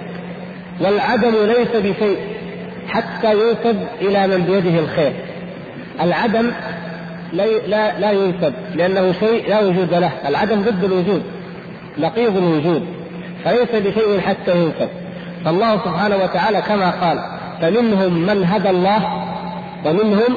والعدم 0.81 1.35
ليس 1.47 1.77
بشيء 1.77 2.17
حتى 2.89 3.33
ينسب 3.33 3.87
إلى 4.01 4.27
من 4.27 4.45
بيده 4.45 4.79
الخير. 4.79 5.13
العدم 6.01 6.51
لا 7.33 7.45
لا, 7.67 7.99
لا 7.99 8.11
ينسب 8.11 8.53
لأنه 8.75 9.13
شيء 9.13 9.49
لا 9.49 9.61
وجود 9.61 9.95
له 9.95 10.11
العدم 10.29 10.61
ضد 10.61 10.85
الوجود 10.85 11.23
نقيض 11.99 12.37
الوجود 12.37 12.87
فليس 13.45 13.71
بشيء 13.75 14.21
حتى 14.21 14.51
ينسب. 14.51 14.89
فالله 15.45 15.77
سبحانه 15.77 16.17
وتعالى 16.17 16.63
كما 16.63 16.91
قال 16.91 17.19
فمنهم 17.61 18.13
من 18.13 18.45
هدى 18.45 18.71
الله 18.71 19.01
ومنهم 19.85 20.37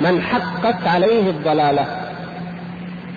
من 0.00 0.22
حقت 0.22 0.86
عليه 0.86 1.30
الضلالة. 1.30 1.86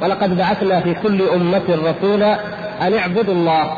ولقد 0.02 0.38
بعثنا 0.38 0.80
في 0.80 0.94
كل 0.94 1.22
أمة 1.36 1.64
رسولا 1.70 2.40
أن 2.82 2.94
اعبدوا 2.94 3.34
الله 3.34 3.72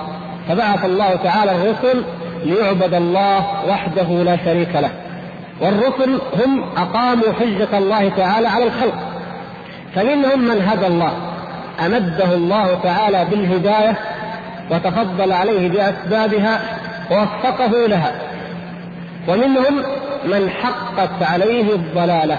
فبعث 0.50 0.86
الله 0.86 1.16
تعالى 1.16 1.52
الرسل 1.52 2.04
ليعبد 2.46 2.94
الله 2.94 3.46
وحده 3.70 4.24
لا 4.24 4.38
شريك 4.46 4.76
له 4.76 4.90
والرسل 5.62 6.22
هم 6.46 6.64
أقاموا 6.78 7.34
حجة 7.40 7.78
الله 7.78 8.10
تعالى 8.10 8.48
على 8.48 8.64
الخلق. 8.64 9.05
فمنهم 9.96 10.40
من 10.40 10.62
هدى 10.68 10.88
الله 10.88 11.14
أمده 11.86 12.34
الله 12.34 12.80
تعالى 12.84 13.26
بالهداية 13.26 13.98
وتفضل 14.72 15.32
عليه 15.32 15.70
بأسبابها 15.70 16.60
ووفقه 17.12 17.88
لها. 17.88 18.12
ومنهم 19.28 19.84
من 20.26 20.50
حقت 20.50 21.24
عليه 21.32 21.76
الضلالة 21.76 22.38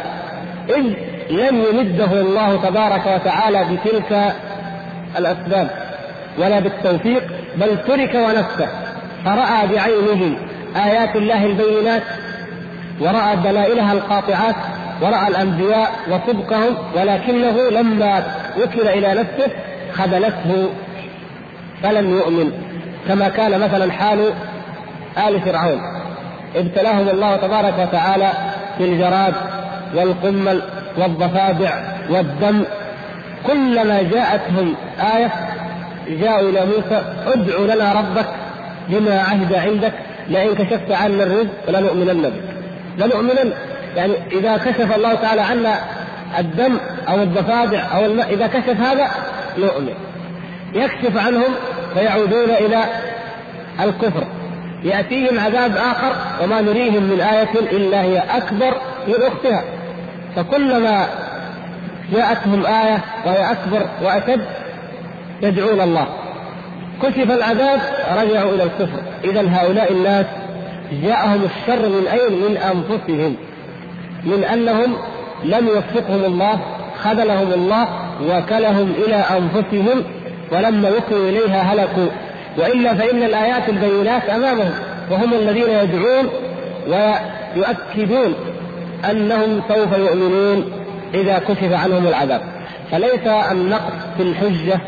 إذ 0.68 0.84
لم 1.30 1.64
يمده 1.70 2.20
الله 2.20 2.60
تبارك 2.68 3.06
وتعالى 3.06 3.64
بتلك 3.64 4.34
الأسباب 5.18 5.70
ولا 6.38 6.60
بالتوفيق 6.60 7.22
بل 7.56 7.78
ترك 7.86 8.14
ونفسه. 8.14 8.68
فرأى 9.24 9.66
بعينه 9.66 10.36
آيات 10.76 11.16
الله 11.16 11.44
البينات 11.46 12.02
ورأى 13.00 13.36
دلائلها 13.36 13.92
القاطعات 13.92 14.54
ورأى 15.02 15.28
الأنبياء 15.28 15.92
وصدقهم 16.10 16.76
ولكنه 16.96 17.70
لما 17.70 18.22
وكل 18.62 18.88
إلى 18.88 19.08
نفسه 19.08 19.52
خذلته 19.92 20.70
فلم 21.82 22.10
يؤمن. 22.10 22.52
كما 23.08 23.28
كان 23.28 23.60
مثلا 23.60 23.92
حال 23.92 24.32
آل 25.28 25.40
فرعون. 25.40 25.80
ابتلاهم 26.56 27.08
الله 27.08 27.36
تبارك 27.36 27.74
وتعالى 27.78 28.32
بالجراد 28.78 29.34
والقمل 29.94 30.62
والضفادع 30.98 31.74
والدم. 32.10 32.64
كلما 33.46 34.02
جاءتهم 34.02 34.74
آية 35.16 35.32
جاءوا 36.08 36.50
إلى 36.50 36.60
موسى 36.66 37.02
ادع 37.26 37.74
لنا 37.74 37.92
ربك 37.92 38.26
بما 38.88 39.20
عهد 39.20 39.54
عندك 39.54 39.92
لئن 40.28 40.54
كشفت 40.54 40.92
عنا 40.92 41.22
الرزق 41.22 41.70
لنؤمنن 41.70 42.22
بك. 42.22 42.42
لنؤمنن. 43.04 43.52
يعني 43.96 44.14
إذا 44.32 44.56
كشف 44.56 44.96
الله 44.96 45.14
تعالى 45.14 45.40
عنا 45.40 45.74
الدم 46.38 46.78
أو 47.08 47.22
الضفادع 47.22 47.96
أو 47.96 48.04
الماء 48.04 48.34
إذا 48.34 48.46
كشف 48.46 48.80
هذا 48.80 49.10
نؤمن. 49.58 49.94
يكشف 50.74 51.16
عنهم 51.16 51.54
فيعودون 51.94 52.50
إلى 52.50 52.84
الكفر. 53.80 54.24
يأتيهم 54.84 55.40
عذاب 55.40 55.76
آخر 55.76 56.12
وما 56.42 56.60
نريهم 56.60 57.02
من 57.02 57.20
آية 57.20 57.54
إلا 57.54 58.02
هي 58.02 58.18
أكبر 58.18 58.74
من 59.08 59.14
أختها. 59.22 59.64
فكلما 60.36 61.06
جاءتهم 62.12 62.66
آية 62.66 62.98
وهي 63.26 63.52
أكبر 63.52 63.86
وأشد 64.02 64.44
يدعون 65.42 65.80
الله. 65.80 66.06
كشف 67.02 67.30
العذاب 67.30 67.80
رجعوا 68.16 68.54
إلى 68.54 68.62
الكفر. 68.62 69.00
إذا 69.24 69.40
هؤلاء 69.40 69.92
الناس 69.92 70.26
جاءهم 70.92 71.44
الشر 71.44 71.88
من 71.88 72.06
أين؟ 72.12 72.32
من 72.32 72.56
أنفسهم. 72.56 73.36
من 74.26 74.44
أنهم 74.44 74.96
لم 75.44 75.66
يوفقهم 75.68 76.24
الله 76.24 76.58
خذلهم 77.02 77.52
الله 77.52 77.88
وكلهم 78.22 78.92
إلى 79.06 79.14
أنفسهم 79.16 80.04
ولما 80.52 80.90
وكلوا 80.90 81.28
إليها 81.28 81.60
هلكوا. 81.60 82.08
وإلا 82.58 82.94
فإن 82.94 83.22
الآيات 83.22 83.68
البينات 83.68 84.30
أمامهم 84.30 84.70
وهم 85.10 85.34
الذين 85.34 85.70
يدعون 85.70 86.28
ويؤكدون 86.88 88.34
أنهم 89.10 89.62
سوف 89.68 89.98
يؤمنون 89.98 90.72
إذا 91.14 91.38
كشف 91.38 91.72
عنهم 91.72 92.06
العذاب. 92.06 92.40
فليس 92.90 93.26
النقص 93.52 93.92
في 94.16 94.22
الحجة 94.22 94.80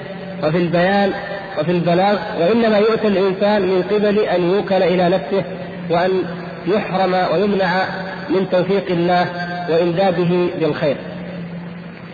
وفي 0.45 0.59
البيان 0.59 1.13
وفي 1.61 1.71
البلاغ 1.73 2.17
وإنما 2.41 2.79
يؤتى 2.79 3.09
الإنسان 3.09 3.63
من 3.63 3.83
قبل 3.83 4.19
أن 4.19 4.51
يوكل 4.51 4.83
إلى 4.83 5.09
نفسه 5.09 5.45
وأن 5.91 6.11
يحرم 6.67 7.15
ويمنع 7.33 7.71
من 8.31 8.51
توفيق 8.51 8.91
الله 8.91 9.27
وإمداده 9.71 10.47
بالخير. 10.61 10.97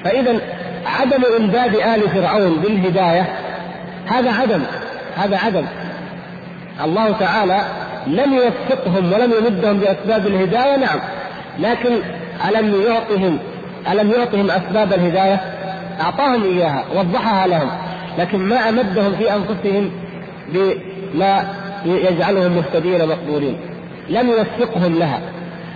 فإذا 0.04 0.40
عدم 0.86 1.22
إمداد 1.40 1.74
آل 1.74 2.08
فرعون 2.08 2.56
بالهداية 2.62 3.28
هذا 4.06 4.32
عدم 4.32 4.62
هذا 5.16 5.36
عدم. 5.36 5.64
الله 6.84 7.12
تعالى 7.12 7.60
لم 8.06 8.34
يوفقهم 8.34 9.12
ولم 9.12 9.32
يمدهم 9.38 9.78
بأسباب 9.78 10.26
الهداية 10.26 10.76
نعم. 10.76 11.00
لكن 11.58 11.98
ألم 12.48 12.82
يعطهم 12.82 13.38
ألم 13.92 14.10
يعطهم 14.10 14.50
أسباب 14.50 14.92
الهداية؟ 14.92 15.40
أعطاهم 16.00 16.42
إياها 16.42 16.84
وضحها 16.96 17.46
لهم. 17.46 17.70
لكن 18.18 18.38
ما 18.38 18.68
أمدهم 18.68 19.12
في 19.16 19.34
أنفسهم 19.34 19.90
بما 20.48 21.44
يجعلهم 21.84 22.52
مهتدين 22.52 23.08
مقبولين 23.08 23.56
لم 24.08 24.28
يوفقهم 24.28 24.98
لها. 24.98 25.20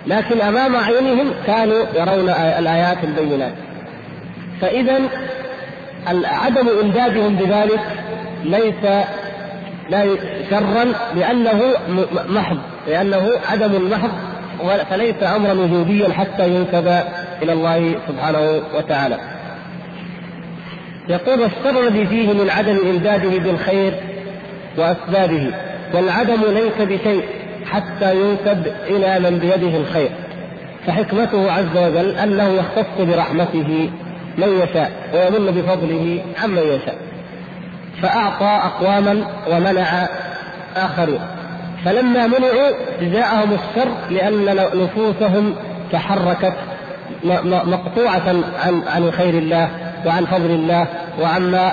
لكن 0.08 0.40
أمام 0.40 0.76
أعينهم 0.76 1.32
كانوا 1.46 1.84
يرون 1.94 2.28
الآيات 2.58 2.98
البينات. 3.04 3.52
فإذا 4.60 5.00
عدم 6.24 6.68
إمدادهم 6.82 7.36
بذلك 7.36 7.80
ليس 8.44 9.04
لا 9.90 10.04
شرا 10.50 10.84
لأنه 11.14 11.60
محض 12.28 12.58
لأنه 12.86 13.30
عدم 13.50 13.90
محض 13.90 14.10
فليس 14.90 15.22
أمرا 15.22 15.52
وجوديا 15.52 16.12
حتى 16.12 16.48
ينسب 16.48 17.02
إلى 17.42 17.52
الله 17.52 17.94
سبحانه 18.08 18.62
وتعالى. 18.76 19.18
يقول 21.08 21.42
الشر 21.42 21.88
الذي 21.88 22.06
فيه 22.06 22.32
من 22.32 22.50
عدم 22.50 22.78
إمداده 22.90 23.38
بالخير 23.38 23.94
وأسبابه 24.78 25.50
والعدم 25.94 26.42
ليس 26.48 26.78
بشيء. 26.88 27.24
حتى 27.70 28.14
ينسب 28.14 28.66
إلى 28.86 29.30
من 29.30 29.38
بيده 29.38 29.76
الخير. 29.76 30.10
فحكمته 30.86 31.52
عز 31.52 31.76
وجل 31.76 32.10
أنه 32.10 32.48
يختص 32.48 33.00
برحمته 33.00 33.90
من 34.38 34.48
يشاء 34.62 34.92
ويمن 35.14 35.46
بفضله 35.50 36.22
عمن 36.42 36.62
يشاء. 36.62 36.98
فأعطى 38.02 38.66
أقواما 38.66 39.24
ومنع 39.50 40.08
آخرين. 40.76 41.20
فلما 41.84 42.26
منعوا 42.26 42.70
جاءهم 43.00 43.52
الشر 43.52 43.88
لأن 44.10 44.56
نفوسهم 44.74 45.54
تحركت 45.92 46.52
مقطوعة 47.44 48.34
عن 48.64 48.82
عن 48.86 49.10
خير 49.10 49.34
الله 49.34 49.68
وعن 50.06 50.24
فضل 50.24 50.50
الله 50.50 50.86
وعما 51.20 51.72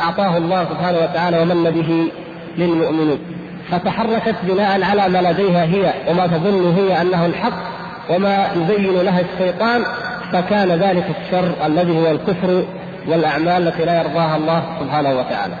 أعطاه 0.00 0.36
الله 0.36 0.64
سبحانه 0.64 0.98
وتعالى 0.98 1.38
ومن 1.38 1.70
به 1.70 2.12
للمؤمنين. 2.58 3.18
فتحركت 3.70 4.34
بناء 4.42 4.82
على 4.82 5.08
ما 5.08 5.18
لديها 5.30 5.64
هي 5.64 5.94
وما 6.10 6.26
تظن 6.26 6.74
هي 6.74 7.02
أنه 7.02 7.26
الحق 7.26 7.74
وما 8.10 8.46
يزين 8.56 9.02
لها 9.02 9.20
الشيطان 9.20 9.84
فكان 10.32 10.68
ذلك 10.68 11.04
الشر 11.20 11.66
الذي 11.66 11.98
هو 11.98 12.10
الكفر 12.10 12.64
والأعمال 13.06 13.68
التي 13.68 13.84
لا 13.84 14.02
يرضاها 14.02 14.36
الله 14.36 14.62
سبحانه 14.80 15.18
وتعالى. 15.18 15.54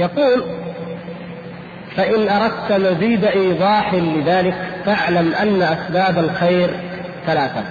يقول 0.00 0.44
فإن 1.96 2.28
أردت 2.28 2.72
مزيد 2.72 3.24
إيضاح 3.24 3.94
لذلك 3.94 4.54
فاعلم 4.84 5.34
أن 5.34 5.62
أسباب 5.62 6.18
الخير 6.18 6.70
ثلاثة. 7.26 7.62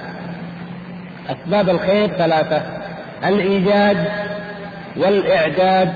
أسباب 1.29 1.69
الخير 1.69 2.07
ثلاثة 2.07 2.61
الإيجاد 3.25 4.05
والإعداد 4.97 5.93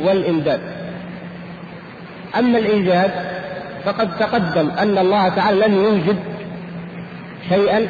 والإمداد. 0.00 0.75
أما 2.38 2.58
الإيجاد 2.58 3.10
فقد 3.84 4.18
تقدم 4.18 4.70
أن 4.70 4.98
الله 4.98 5.28
تعالى 5.28 5.66
لم 5.66 5.74
يوجد 5.74 6.16
شيئا 7.48 7.88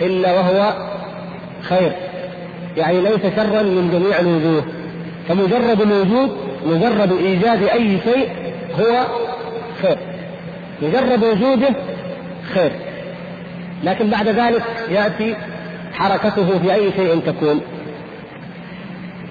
إلا 0.00 0.32
وهو 0.32 0.72
خير. 1.62 1.92
يعني 2.76 3.00
ليس 3.00 3.34
شرا 3.36 3.62
من 3.62 3.90
جميع 3.92 4.20
الوجوه. 4.20 4.64
فمجرد 5.28 5.80
الوجود 5.80 6.36
مجرد 6.66 7.12
إيجاد 7.12 7.62
أي 7.62 7.98
شيء 8.04 8.28
هو 8.80 9.06
خير. 9.82 9.98
مجرد 10.82 11.24
وجوده 11.24 11.74
خير. 12.54 12.72
لكن 13.84 14.10
بعد 14.10 14.28
ذلك 14.28 14.62
يأتي 14.90 15.36
حركته 15.92 16.58
في 16.58 16.74
أي 16.74 16.92
شيء 16.92 17.20
تكون. 17.26 17.60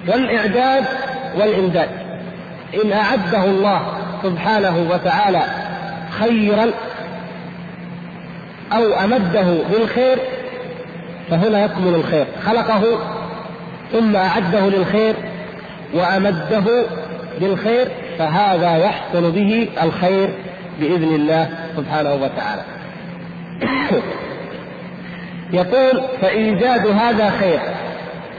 والإعداد 0.08 0.84
والإمداد. 1.38 1.88
إن 2.84 2.92
أعده 2.92 3.44
الله 3.44 4.01
سبحانه 4.22 4.86
وتعالى 4.90 5.42
خيرا 6.20 6.70
أو 8.72 8.92
أمده 9.04 9.46
بالخير 9.70 10.18
فهنا 11.30 11.64
يكمل 11.64 11.94
الخير. 11.94 12.26
خلقه 12.46 12.82
ثم 13.92 14.16
أعده 14.16 14.68
للخير 14.68 15.14
وأمده 15.94 16.84
بالخير 17.40 17.88
فهذا 18.18 18.76
يحصل 18.76 19.30
به 19.32 19.68
الخير 19.82 20.30
بإذن 20.80 21.14
الله 21.14 21.50
سبحانه 21.76 22.14
وتعالى. 22.14 22.62
يقول 25.60 26.02
فإيجاد 26.20 26.86
هذا 26.86 27.30
خير. 27.30 27.60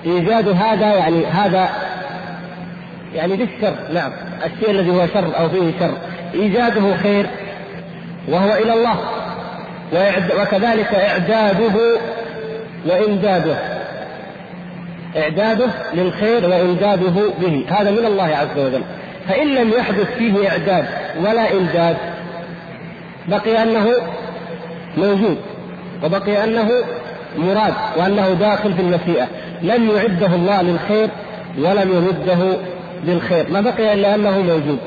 إيجاد 0.06 0.48
هذا 0.48 0.96
يعني 0.96 1.26
هذا 1.26 1.70
يعني 3.16 3.36
للشر 3.36 3.76
نعم. 3.94 4.12
الشيء 4.46 4.72
الذي 4.72 4.92
هو 4.92 5.08
شر 5.08 5.40
أو 5.40 5.50
فيه 5.50 5.80
شر. 5.80 5.94
إيجاده 6.34 6.98
خير 6.98 7.26
وهو 8.30 8.54
إلى 8.54 8.74
الله. 8.74 8.96
وكذلك 10.42 10.96
إعداده 10.96 12.00
وإمداده. 12.86 13.56
إعداده 15.18 15.68
للخير 15.94 16.50
وإمداده 16.50 17.32
به. 17.42 17.66
هذا 17.70 17.92
من 17.92 18.06
الله 18.06 18.24
عز 18.24 18.58
وجل. 18.58 18.82
فإن 19.30 19.48
لم 19.56 19.70
يحدث 19.70 20.16
فيه 20.18 20.50
إعداد 20.50 20.86
ولا 21.20 21.52
إمداد 21.52 21.98
بقي 23.28 23.64
أنه 23.64 23.92
موجود 24.98 25.38
وبقي 26.04 26.44
أنه 26.44 26.70
مراد 27.38 27.74
وأنه 27.98 28.30
داخل 28.30 28.74
في 28.74 28.82
المشيئة. 28.82 29.28
لم 29.62 29.90
يعده 29.90 30.36
الله 30.36 30.62
للخير 30.62 31.10
ولم 31.58 31.92
يمده 31.92 32.58
للخير 33.04 33.46
ما 33.50 33.62
بقي 33.62 33.94
إلا 33.94 34.16
أنه 34.16 34.42
موجود. 34.42 34.80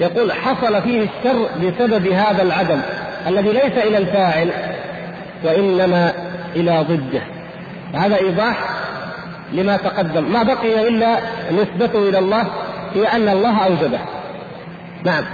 يقول 0.00 0.32
حصل 0.32 0.82
فيه 0.82 1.02
الشر 1.02 1.48
بسبب 1.62 2.06
هذا 2.06 2.42
العدم 2.42 2.80
الذي 3.26 3.52
ليس 3.52 3.72
إلى 3.76 3.98
الفاعل 3.98 4.50
وإنما 5.44 6.12
إلى 6.56 6.84
ضده. 6.88 7.22
هذا 7.94 8.16
إيضاح 8.16 8.56
لما 9.52 9.76
تقدم. 9.76 10.32
ما 10.32 10.42
بقي 10.42 10.88
إلا 10.88 11.18
نسبته 11.52 12.08
إلى 12.08 12.18
الله 12.18 12.44
هي 12.94 13.06
أن 13.06 13.28
الله 13.28 13.64
أوجده. 13.64 13.98
نعم 15.04 15.24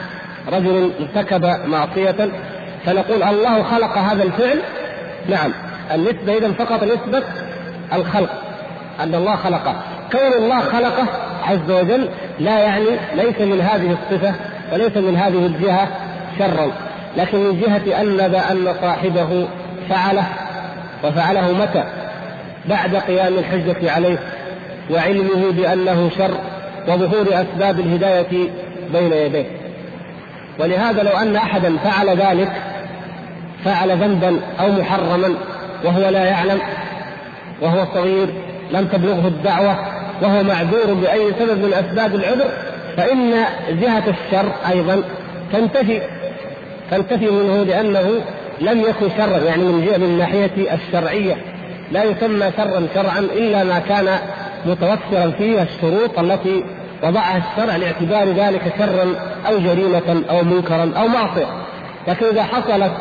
رجل 0.52 0.90
ارتكب 1.00 1.44
معصية 1.66 2.30
فنقول 2.86 3.22
الله 3.22 3.62
خلق 3.62 3.98
هذا 3.98 4.22
الفعل. 4.22 4.60
نعم 5.28 5.52
النسبة 5.94 6.36
إذا 6.36 6.52
فقط 6.52 6.84
نسبة 6.84 7.22
الخلق 7.92 8.30
أن 9.00 9.14
الله 9.14 9.36
خلقه. 9.36 9.74
فكون 10.10 10.32
الله 10.42 10.60
خلقه 10.60 11.06
عز 11.42 11.70
وجل 11.70 12.08
لا 12.38 12.58
يعني 12.58 12.86
ليس 13.14 13.40
من 13.40 13.60
هذه 13.60 13.96
الصفة 14.02 14.34
وليس 14.72 14.96
من 14.96 15.16
هذه 15.16 15.46
الجهة 15.46 15.88
شرا 16.38 16.70
لكن 17.16 17.38
من 17.38 17.60
جهة 17.60 18.00
أن 18.00 18.20
أن 18.34 18.74
صاحبه 18.80 19.48
فعله 19.88 20.24
وفعله 21.04 21.52
متى؟ 21.52 21.84
بعد 22.68 22.96
قيام 22.96 23.34
الحجة 23.38 23.92
عليه 23.92 24.18
وعلمه 24.90 25.52
بأنه 25.52 26.10
شر 26.18 26.34
وظهور 26.88 27.26
أسباب 27.28 27.80
الهداية 27.80 28.48
بين 28.92 29.12
يديه. 29.12 29.46
ولهذا 30.58 31.02
لو 31.02 31.10
أن 31.10 31.36
أحدا 31.36 31.76
فعل 31.76 32.16
ذلك 32.16 32.52
فعل 33.64 33.90
ذنبا 33.90 34.40
أو 34.60 34.72
محرما 34.72 35.34
وهو 35.84 36.08
لا 36.08 36.24
يعلم 36.24 36.60
وهو 37.60 37.84
صغير 37.94 38.28
لم 38.72 38.86
تبلغه 38.86 39.26
الدعوة 39.26 39.78
وهو 40.22 40.42
معذور 40.42 40.94
بأي 40.94 41.32
سبب 41.38 41.58
من 41.64 41.72
أسباب 41.74 42.14
العذر 42.14 42.48
فإن 42.96 43.44
جهة 43.70 44.04
الشر 44.08 44.52
أيضا 44.70 45.02
تنتفي 45.52 46.00
تنتفي 46.90 47.30
منه 47.30 47.62
لأنه 47.62 48.10
لم 48.60 48.80
يكن 48.80 49.08
شرا 49.16 49.38
يعني 49.38 49.62
من 49.62 49.86
جهة 49.86 49.96
من 49.96 50.04
الناحية 50.04 50.74
الشرعية. 50.74 51.36
لا 51.92 52.04
يسمى 52.04 52.50
شرا 52.56 52.86
شرعا 52.94 53.18
إلا 53.18 53.64
ما 53.64 53.78
كان 53.78 54.18
متوفرا 54.66 55.30
فيه 55.38 55.62
الشروط 55.62 56.18
التي 56.18 56.64
وضعها 57.02 57.36
الشرع 57.38 57.76
لاعتبار 57.76 58.28
ذلك 58.28 58.62
شرا 58.78 59.14
أو 59.48 59.58
جريمة 59.58 60.22
أو 60.30 60.42
منكرا 60.42 60.92
أو 60.96 61.08
معصية. 61.08 61.46
لكن 62.08 62.26
إذا 62.26 62.42
حصلت 62.42 62.92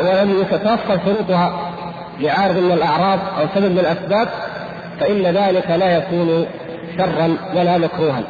ولم 0.00 0.40
يتتوفر 0.40 0.98
شروطها 1.06 1.73
لعارض 2.20 2.56
من 2.56 2.72
الأعراض 2.72 3.18
أو 3.40 3.46
سبب 3.54 3.70
من 3.70 3.78
الأسباب 3.78 4.28
فإن 5.00 5.22
ذلك 5.22 5.70
لا 5.70 5.96
يكون 5.96 6.46
شرا 6.98 7.36
ولا 7.54 7.78
مكروها. 7.78 8.22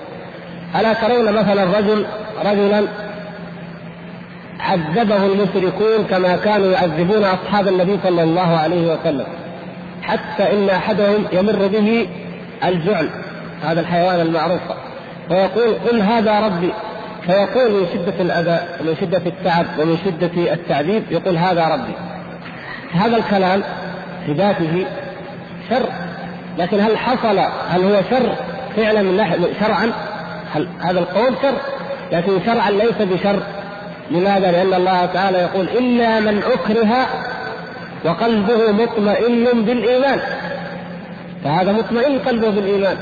ألا 0.81 0.93
ترون 0.93 1.33
مثلا 1.33 1.65
رجل 1.79 2.07
رجلا 2.45 2.85
عذبه 4.61 5.27
المشركون 5.27 6.05
كما 6.11 6.37
كانوا 6.37 6.73
يعذبون 6.73 7.25
أصحاب 7.25 7.69
النبي 7.69 7.99
صلى 8.03 8.23
الله 8.23 8.57
عليه 8.57 8.93
وسلم 8.93 9.27
حتى 10.03 10.53
إن 10.53 10.71
أحدهم 10.71 11.25
يمر 11.33 11.67
به 11.67 12.09
الجعل 12.65 13.09
هذا 13.63 13.81
الحيوان 13.81 14.21
المعروف. 14.21 14.61
ويقول 15.31 15.75
قل 15.89 16.01
هذا 16.01 16.41
ربي. 16.41 16.73
فيقول 17.27 17.71
من 17.73 17.87
شدة 17.95 18.21
الأذى 18.21 18.61
ومن 18.81 18.97
شدة 19.01 19.23
التعب 19.27 19.67
ومن 19.79 19.99
شدة 20.05 20.53
التعذيب 20.53 21.03
يقول 21.11 21.37
هذا 21.37 21.69
ربي. 21.69 21.95
هذا 22.95 23.17
الكلام 23.17 23.63
في 24.27 24.33
ذاته 24.33 24.87
شر. 25.71 25.89
لكن 26.59 26.81
هل 26.81 26.99
حصل 26.99 27.39
هل 27.71 27.85
هو 27.85 28.03
شر 28.11 28.35
فعلا 28.77 29.03
من 29.03 29.17
ناحية 29.17 29.39
شرعا؟ 29.61 29.93
هل 30.55 30.69
هذا 30.81 30.99
القول 30.99 31.35
شر؟ 31.43 31.55
لكن 32.13 32.33
شرعا 32.47 32.71
ليس 32.71 33.03
بشر. 33.03 33.43
لماذا؟ 34.11 34.53
لأن 34.53 34.75
الله 34.75 35.07
تعالى 35.07 35.39
يقول 35.39 35.69
إلا 35.69 36.21
من 36.21 36.43
أكره 36.43 37.07
وقلبه 38.05 38.73
مطمئن 38.73 39.65
بالإيمان. 39.65 40.21
فهذا 41.45 41.73
مطمئن 41.73 42.19
قلبه 42.19 42.51
بالإيمان. 42.51 42.97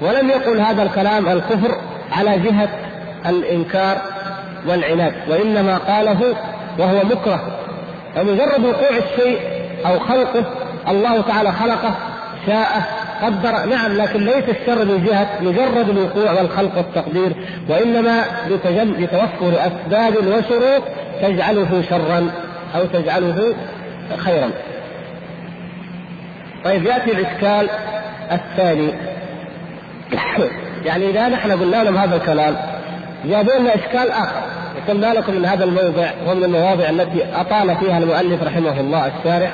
ولم 0.00 0.28
يقل 0.28 0.60
هذا 0.60 0.82
الكلام 0.82 1.28
الكفر 1.28 1.78
على 2.12 2.38
جهة 2.38 2.68
الإنكار 3.26 3.96
والعناد. 4.68 5.14
وإنما 5.28 5.78
قاله 5.78 6.34
وهو 6.78 7.04
مكره. 7.04 7.57
فمجرد 8.14 8.64
وقوع 8.64 8.90
الشيء 8.90 9.38
أو 9.86 9.98
خلقه 9.98 10.44
الله 10.88 11.20
تعالى 11.20 11.52
خلقه 11.52 11.94
شاء 12.48 12.82
قدر 13.22 13.66
نعم 13.66 13.92
لكن 13.96 14.24
ليس 14.24 14.44
الشر 14.48 14.84
من 14.84 15.04
جهة 15.04 15.28
مجرد 15.40 15.88
الوقوع 15.88 16.32
والخلق 16.32 16.76
والتقدير 16.76 17.32
وإنما 17.68 18.24
بتوفر 18.74 19.52
أسباب 19.66 20.16
وشروط 20.16 20.82
تجعله 21.22 21.82
شرا 21.90 22.30
أو 22.74 22.84
تجعله 22.84 23.54
خيرا. 24.16 24.50
طيب 26.64 26.86
يأتي 26.86 27.12
الإشكال 27.12 27.68
الثاني. 28.32 28.92
يعني 30.86 31.10
إذا 31.10 31.28
نحن 31.28 31.52
قلنا 31.52 31.84
لهم 31.84 31.96
هذا 31.96 32.16
الكلام 32.16 32.56
جابوا 33.24 33.58
لنا 33.58 33.74
إشكال 33.74 34.10
آخر. 34.10 34.57
قلنا 34.88 35.14
لكم 35.14 35.32
ان 35.32 35.44
هذا 35.44 35.64
الموضع 35.64 36.10
هو 36.26 36.34
من 36.34 36.44
المواضع 36.44 36.90
التي 36.90 37.24
أطال 37.34 37.76
فيها 37.76 37.98
المؤلف 37.98 38.42
رحمه 38.42 38.80
الله 38.80 39.06
الشارع 39.06 39.50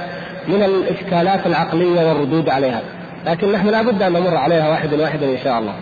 من 0.49 0.62
الإشكالات 0.62 1.47
العقلية 1.47 2.09
والردود 2.09 2.49
عليها. 2.49 2.81
لكن 3.27 3.53
نحن 3.53 3.66
لابد 3.68 4.03
أن 4.03 4.12
نمر 4.12 4.37
عليها 4.37 4.68
واحدا 4.68 5.03
واحدا 5.03 5.27
إن 5.27 5.38
شاء 5.44 5.59
الله. 5.59 5.75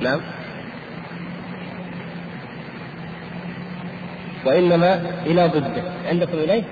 نعم. 0.00 0.20
وإنما 4.44 5.00
إلى 5.26 5.46
ضده 5.46 5.82
عندكم 6.08 6.38
إليه؟ 6.38 6.62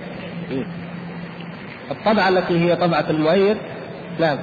الطبعة 1.91 2.29
التي 2.29 2.61
هي 2.61 2.77
طبعة 2.77 3.05
المؤيد. 3.11 3.57
نعم. 4.21 4.39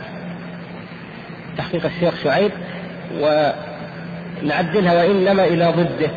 تحقيق 1.57 1.85
الشيخ 1.85 2.23
شعيب 2.23 2.51
ونعدلها 4.43 5.03
وإنما 5.03 5.43
إلى 5.45 5.65
ضده. 5.65 6.11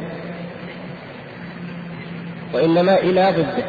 وإنما 2.55 2.99
إلى 2.99 3.31
ضده. 3.31 3.65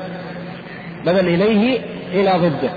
بدل 1.06 1.28
إليه 1.28 1.80
إلى 2.12 2.32
ضده. 2.48 2.72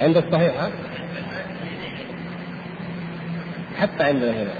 عند 0.00 0.16
الصحيح 0.16 0.52
ها؟ 0.60 0.70
حتى 3.80 4.04
عندنا 4.04 4.30
هنا 4.30 4.50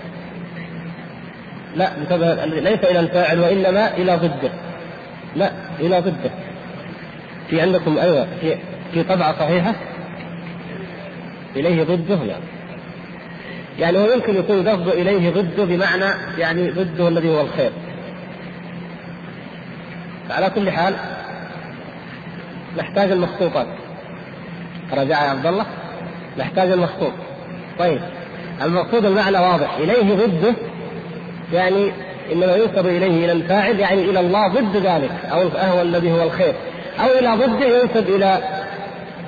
لا 1.76 1.90
ليس 2.60 2.84
إلى 2.84 3.00
الفاعل 3.00 3.40
وإنما 3.40 3.96
إلى 3.96 4.16
ضده. 4.16 4.50
لا 5.36 5.52
إلى 5.80 6.00
ضده. 6.00 6.30
في 7.50 7.60
عندكم 7.60 7.98
أيوة 7.98 8.26
في 8.40 8.56
في 8.92 9.02
طبعة 9.02 9.38
صحيحة؟ 9.38 9.74
إليه 11.56 11.82
ضده 11.82 12.24
يعني 12.24 12.59
يعني 13.80 13.98
هو 13.98 14.12
يمكن 14.12 14.36
يكون 14.36 14.60
لفظ 14.60 14.88
إليه 14.88 15.30
ضده 15.30 15.64
بمعنى 15.64 16.04
يعني 16.38 16.70
ضده 16.70 17.08
الذي 17.08 17.28
هو 17.30 17.40
الخير. 17.40 17.70
على 20.30 20.50
كل 20.50 20.70
حال 20.70 20.94
نحتاج 22.78 23.10
المخطوطات. 23.10 23.66
رجع 24.92 25.24
يا 25.24 25.30
عبد 25.30 25.46
الله. 25.46 25.66
نحتاج 26.38 26.70
المخطوط. 26.70 27.12
طيب 27.78 28.00
المقصود 28.62 29.04
المعنى 29.04 29.38
واضح. 29.38 29.76
إليه 29.76 30.14
ضده 30.14 30.54
يعني 31.52 31.92
إنما 32.32 32.56
ينسب 32.56 32.86
إليه 32.86 33.24
إلى 33.24 33.32
الفاعل 33.32 33.80
يعني 33.80 34.00
إلى 34.02 34.20
الله 34.20 34.48
ضد 34.48 34.76
ذلك 34.76 35.12
أو 35.32 35.48
هو 35.48 35.82
الذي 35.82 36.12
هو 36.12 36.22
الخير. 36.22 36.54
أو 37.00 37.06
إلى 37.18 37.46
ضده 37.46 37.66
ينسب 37.66 38.08
إلى 38.08 38.38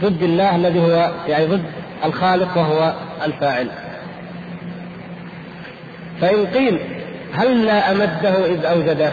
ضد 0.02 0.22
الله 0.22 0.56
الذي 0.56 0.80
هو 0.80 1.10
يعني 1.28 1.46
ضد 1.46 1.64
الخالق 2.04 2.56
وهو 2.56 2.94
الفاعل. 3.24 3.68
فإن 6.22 6.46
قيل 6.46 6.78
هل 7.34 7.66
لا 7.66 7.92
أمده 7.92 8.46
إذ 8.46 8.64
أوجده؟ 8.64 9.12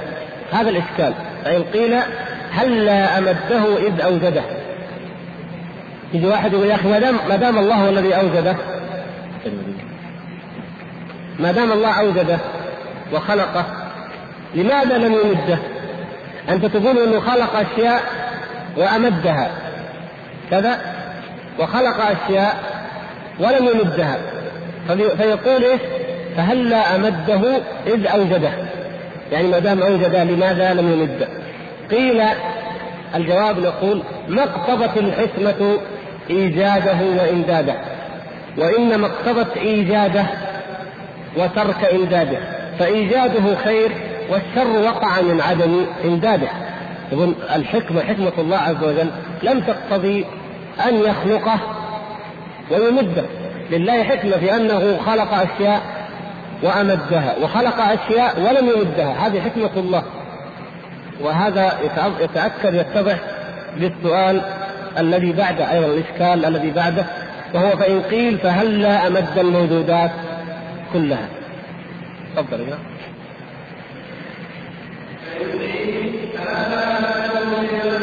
هذا 0.52 0.70
الإشكال. 0.70 1.14
فإن 1.46 1.64
قيل 1.64 2.00
هل 2.52 2.86
لا 2.86 3.18
أمده 3.18 3.78
إذ 3.88 4.02
أوجده؟ 4.02 4.42
يجي 6.14 6.28
واحد 6.28 6.54
يقول 6.54 6.68
يا 6.68 6.76
أخي 6.76 6.88
ما 7.30 7.36
دام 7.36 7.58
الله 7.58 7.76
هو 7.76 7.90
الذي 7.90 8.16
أوجده. 8.16 8.56
ما 11.40 11.52
دام 11.52 11.72
الله 11.72 12.00
أوجده 12.00 12.38
وخلقه 13.14 13.66
لماذا 14.56 14.98
لم 14.98 15.14
يمده؟ 15.14 15.60
أنت 16.50 16.66
تقول 16.66 16.98
أنه 16.98 17.20
خلق 17.20 17.56
أشياء 17.56 18.02
وأمدها. 18.78 19.52
كذا. 20.52 20.80
وخلق 21.60 22.02
أشياء 22.02 22.64
ولم 23.40 23.68
يمدها. 23.68 24.18
فيقول 25.18 25.64
إيش؟ 25.64 25.82
فهلا 26.38 26.96
أمده 26.96 27.62
إذ 27.88 28.08
أوجده؟ 28.08 28.52
يعني 29.32 29.48
ما 29.48 29.60
دام 29.60 29.82
أوجد 29.82 30.16
لماذا 30.16 30.74
لم 30.74 30.94
يمد؟ 30.94 31.28
قيل 31.92 32.24
الجواب 33.16 33.60
نقول 33.60 34.04
ما 34.28 34.44
اقتضت 34.44 34.98
الحكمة 34.98 35.78
إيجاده 36.30 36.98
وإمداده. 37.18 37.76
وإنما 38.58 39.08
اقتضت 39.08 39.58
إيجاده 39.58 40.26
وترك 41.38 41.86
إمداده. 41.94 42.38
فإيجاده 42.80 43.56
خير 43.64 43.92
والشر 44.30 44.82
وقع 44.84 45.22
من 45.22 45.42
عدم 45.42 45.86
إمداده. 46.06 46.48
يقول 47.12 47.34
الحكمة 47.56 48.02
حكمة 48.02 48.32
الله 48.38 48.58
عز 48.58 48.84
وجل 48.84 49.10
لم 49.44 49.60
تقتضي 49.62 50.26
أن 50.88 50.96
يخلقه 50.96 51.60
ويمده. 52.72 53.26
لله 53.72 54.04
حكمة 54.04 54.38
في 54.38 54.56
أنه 54.56 54.98
خلق 55.06 55.34
أشياء 55.34 55.99
وأمدها 56.64 57.36
وخلق 57.42 57.82
أشياء 57.82 58.40
ولم 58.40 58.70
يمدها 58.70 59.28
هذه 59.28 59.42
حكمة 59.42 59.72
الله. 59.78 60.04
وهذا 61.22 61.80
يتأكد 62.22 62.74
يتضح 62.74 63.18
بالسؤال 63.78 64.42
الذي 64.98 65.32
بعده 65.32 65.72
أيضا 65.72 65.86
الإشكال 65.86 66.46
الذي 66.46 66.72
بعده 66.72 67.06
وهو 67.54 67.78
فإن 67.78 68.02
قيل 68.02 68.38
فهل 68.38 68.82
لا 68.82 69.08
أمد 69.08 69.38
الموجودات 69.38 70.12
كلها؟ 70.94 71.28
تفضل 72.36 72.60
يا 72.60 72.78
هذا 76.40 77.99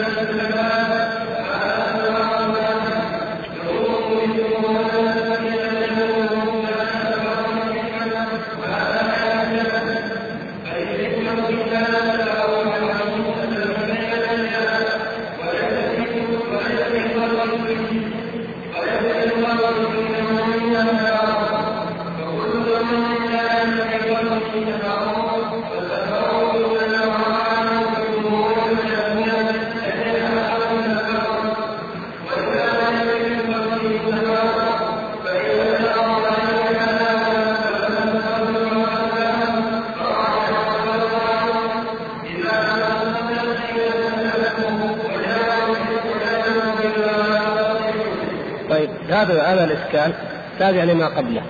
تابع 50.59 50.85
لما 50.85 51.07
قبله 51.07 51.43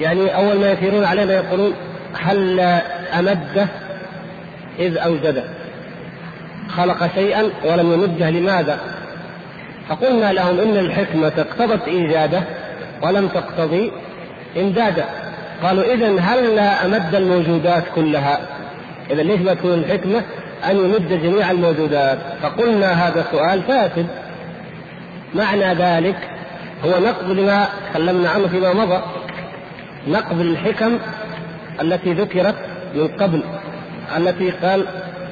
يعني 0.00 0.36
أول 0.36 0.60
ما 0.60 0.70
يثيرون 0.70 1.04
علينا 1.04 1.32
يقولون 1.34 1.74
هل 2.14 2.60
أمده 3.18 3.66
إذ 4.78 4.96
أوجده 4.96 5.44
خلق 6.68 7.14
شيئا 7.14 7.50
ولم 7.64 7.92
يمده 7.92 8.30
لماذا؟ 8.30 8.78
فقلنا 9.88 10.32
لهم 10.32 10.60
إن 10.60 10.76
الحكمة 10.76 11.32
اقتضت 11.38 11.88
إيجاده 11.88 12.42
ولم 13.02 13.28
تقتضي 13.28 13.92
إمداده 14.56 15.04
قالوا 15.62 15.94
اذا 15.94 16.20
هل 16.20 16.56
لا 16.56 16.86
أمد 16.86 17.14
الموجودات 17.14 17.82
كلها؟ 17.94 18.38
اذا 19.10 19.22
ليش 19.22 19.40
ما 19.40 19.54
تكون 19.54 19.74
الحكمة 19.74 20.22
أن 20.70 20.76
يمد 20.76 21.22
جميع 21.22 21.50
الموجودات؟ 21.50 22.18
فقلنا 22.42 23.08
هذا 23.08 23.24
سؤال 23.32 23.62
فاسد 23.62 24.06
معنى 25.34 25.74
ذلك 25.74 26.27
هو 26.84 27.00
نقض 27.00 27.30
لما 27.30 27.68
تكلمنا 27.90 28.30
عنه 28.30 28.48
فيما 28.48 28.72
مضى 28.72 29.02
نقض 30.08 30.40
الحكم 30.40 30.98
التي 31.82 32.12
ذكرت 32.12 32.54
من 32.94 33.08
قبل 33.08 33.42
التي 34.16 34.50
قال 34.50 34.86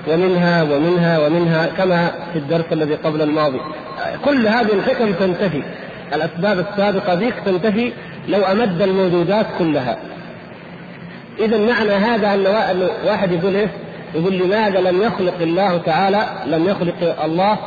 ومنها 0.08 0.62
ومنها 0.62 1.18
ومنها 1.26 1.66
كما 1.66 2.10
في 2.32 2.38
الدرس 2.38 2.64
الذي 2.72 2.94
قبل 2.94 3.22
الماضي 3.22 3.60
كل 4.24 4.48
هذه 4.48 4.72
الحكم 4.72 5.12
تنتفي 5.12 5.62
الأسباب 6.14 6.58
السابقة 6.58 7.14
ذيك 7.14 7.34
تنتفي 7.44 7.92
لو 8.28 8.42
أمد 8.42 8.82
الموجودات 8.82 9.46
كلها 9.58 9.96
اذا 11.38 11.58
معنى 11.58 11.90
هذا 11.90 12.34
أن 12.34 12.88
واحد 13.06 13.32
يقول 13.32 13.54
إيه؟ 13.54 13.68
يقول 14.14 14.38
لماذا 14.38 14.80
لم 14.80 15.02
يخلق 15.02 15.34
الله 15.40 15.78
تعالى 15.78 16.26
لم 16.46 16.68
يخلق 16.68 17.24
الله 17.24 17.58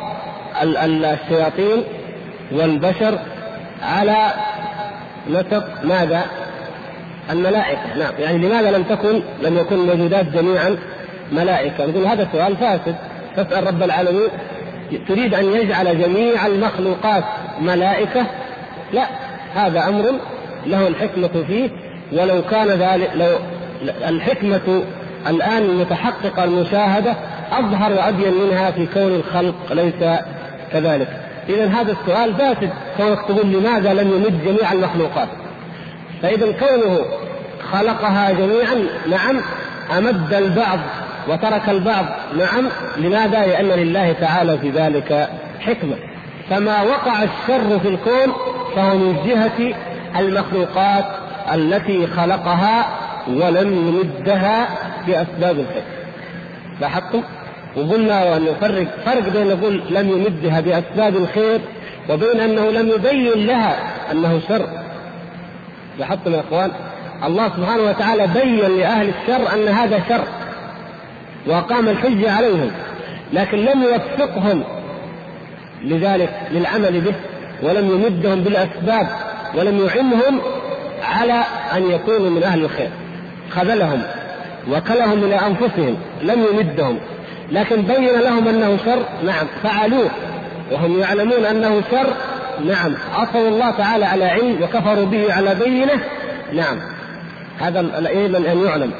الشياطين 0.64 1.84
والبشر 2.52 3.20
على 3.84 4.34
نسق 5.30 5.84
ماذا؟ 5.84 6.26
الملائكة. 7.30 7.98
نعم. 7.98 8.14
يعني 8.20 8.38
لماذا 8.38 8.72
لم 8.72 8.84
تكن 8.84 9.22
لم 9.42 9.58
يكن 9.58 9.76
الموجودات 9.76 10.26
جميعا 10.26 10.78
ملائكة؟ 11.32 11.86
نقول 11.86 12.06
هذا 12.06 12.28
سؤال 12.32 12.58
فاسد. 12.58 12.96
تسأل 13.38 13.68
رب 13.68 13.84
العالمين. 13.84 14.30
تريد 15.08 15.34
أن 15.34 15.46
يجعل 15.46 16.02
جميع 16.02 16.48
المخلوقات 16.48 17.24
ملائكة؟ 17.62 18.26
لا. 18.94 19.06
هذا 19.56 19.88
أمر 19.88 20.06
له 20.66 20.88
الحكمة 20.88 21.44
فيه. 21.48 21.70
ولو 22.12 22.42
كان 22.52 22.68
ذلك 22.68 23.12
لو 23.16 23.30
الحكمة 24.08 24.84
الآن 25.28 25.64
المتحققة 25.64 26.44
المشاهدة 26.44 27.16
أظهر 27.52 27.94
وأبين 27.94 28.34
منها 28.34 28.72
في 28.72 28.86
كون 28.86 29.16
الخلق 29.16 29.74
ليس 29.74 30.20
كذلك. 30.74 31.29
إذا 31.50 31.68
هذا 31.68 31.92
السؤال 31.92 32.34
فاسد 32.34 32.70
كونك 32.98 33.20
تقول 33.28 33.52
لماذا 33.52 33.94
لم 33.94 34.12
يمد 34.12 34.46
جميع 34.46 34.74
المخلوقات؟ 34.74 35.28
فإذا 36.22 36.52
كونه 36.52 37.00
خلقها 37.72 38.32
جميعا 38.32 38.88
نعم. 39.10 39.42
أمد 39.98 40.34
البعض 40.34 40.80
وترك 41.28 41.70
البعض 41.70 42.06
نعم. 42.38 42.70
لماذا؟ 42.98 43.46
لأن 43.46 43.66
لله 43.66 44.12
تعالى 44.12 44.58
في 44.58 44.70
ذلك 44.70 45.30
حكمة. 45.60 45.96
فما 46.50 46.82
وقع 46.82 47.24
الشر 47.24 47.80
في 47.80 47.88
الكون 47.88 48.34
فهو 48.76 48.98
من 48.98 49.16
جهة 49.26 49.76
المخلوقات 50.20 51.06
التي 51.54 52.08
خلقها 52.08 52.86
ولم 53.28 53.88
يمدها 53.88 54.68
بأسباب 55.08 55.60
الحكمة. 55.60 56.00
لاحظتم؟ 56.82 57.24
وقلنا 57.76 58.38
أن 58.38 58.46
نفرق 58.46 58.88
فرق 59.06 59.30
بين 59.30 59.48
نقول 59.48 59.82
لم 59.90 60.10
يمدها 60.10 60.60
بأسباب 60.62 61.16
الخير 61.16 61.62
وبين 62.10 62.40
أنه 62.40 62.70
لم 62.70 62.90
يبين 62.90 63.48
لها 63.48 63.78
أنه 64.12 64.40
شر. 64.48 64.68
لاحظتم 66.00 66.34
يا 66.34 66.40
إخوان؟ 66.40 66.72
الله 67.24 67.50
سبحانه 67.50 67.84
وتعالى 67.84 68.28
بين 68.28 68.78
لأهل 68.80 69.10
الشر 69.10 69.54
أن 69.54 69.68
هذا 69.68 70.04
شر 70.10 70.24
وأقام 71.48 71.90
الحجة 71.90 72.32
عليهم 72.32 72.72
لكن 73.34 73.58
لم 73.58 73.84
يوفقهم 73.84 74.64
لذلك 75.84 76.40
للعمل 76.52 77.02
به 77.02 77.14
ولم 77.64 77.90
يمدهم 77.90 78.42
بالأسباب 78.42 79.08
ولم 79.56 79.88
يعنهم 79.88 80.42
على 81.04 81.44
أن 81.76 81.92
يكونوا 81.92 82.30
من 82.30 82.44
أهل 82.44 82.64
الخير. 82.64 82.90
خذلهم 83.50 84.02
وكلهم 84.72 85.24
إلى 85.24 85.36
أنفسهم 85.36 85.98
لم 86.22 86.46
يمدهم. 86.52 87.00
لكن 87.52 87.82
بين 87.82 88.20
لهم 88.20 88.48
أنه 88.48 88.78
شر؟ 88.86 89.06
نعم. 89.24 89.48
فعلوه. 89.64 90.10
وهم 90.72 91.00
يعلمون 91.00 91.46
أنه 91.46 91.82
شر؟ 91.92 92.14
نعم. 92.66 92.96
عصوا 93.14 93.48
الله 93.48 93.72
تعالى 93.72 94.06
على 94.06 94.26
علم 94.26 94.64
وكفروا 94.64 95.06
به 95.06 95.34
على 95.34 95.56
بينة؟ 95.56 96.04
نعم. 96.54 96.78
هذا 97.60 98.08
أيضا 98.08 98.38
أن 98.38 98.66
يعلم. 98.66 98.92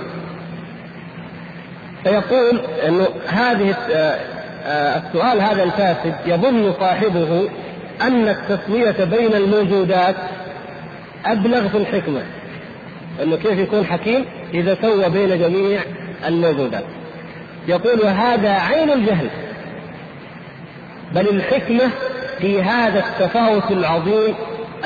فيقول 2.04 2.62
انه 2.88 3.08
هذه 3.28 3.76
آه، 3.92 4.20
آه، 4.66 5.02
السؤال 5.08 5.42
هذا 5.42 5.64
الفاسد. 5.64 6.16
يظن 6.26 6.74
صاحبه 6.80 7.50
أن 8.02 8.28
التسويه 8.28 9.06
بين 9.06 9.34
الموجودات 9.34 10.16
أبلغ 11.26 11.68
في 11.68 11.78
الحكمة. 11.78 12.22
أنه 13.24 13.36
كيف 13.36 13.60
يكون 13.60 13.86
حكيم؟ 13.86 14.26
إذا 14.54 14.78
سوى 14.82 15.10
بين 15.10 15.40
جميع 15.40 15.82
الموجودات. 16.28 16.84
يقول 17.68 18.00
وهذا 18.02 18.50
عين 18.50 18.92
الجهل. 18.92 19.30
بل 21.12 21.28
الحكمة 21.28 21.90
في 22.38 22.62
هذا 22.62 23.00
التفاوت 23.00 23.72
العظيم 23.72 24.36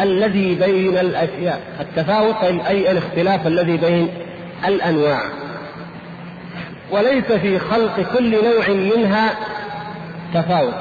الذي 0.02 0.56
بين 0.56 0.98
الأشياء. 0.98 1.62
التفاوت 1.80 2.36
أي 2.44 2.92
الاختلاف 2.92 3.48
الذي 3.48 3.78
بين 3.78 4.10
الأنواع. 4.68 5.22
وليس 6.92 7.32
في 7.32 7.60
خلق 7.60 8.00
كل 8.18 8.32
نوع 8.32 8.70
منها 8.70 9.30
تفاوت. 10.34 10.74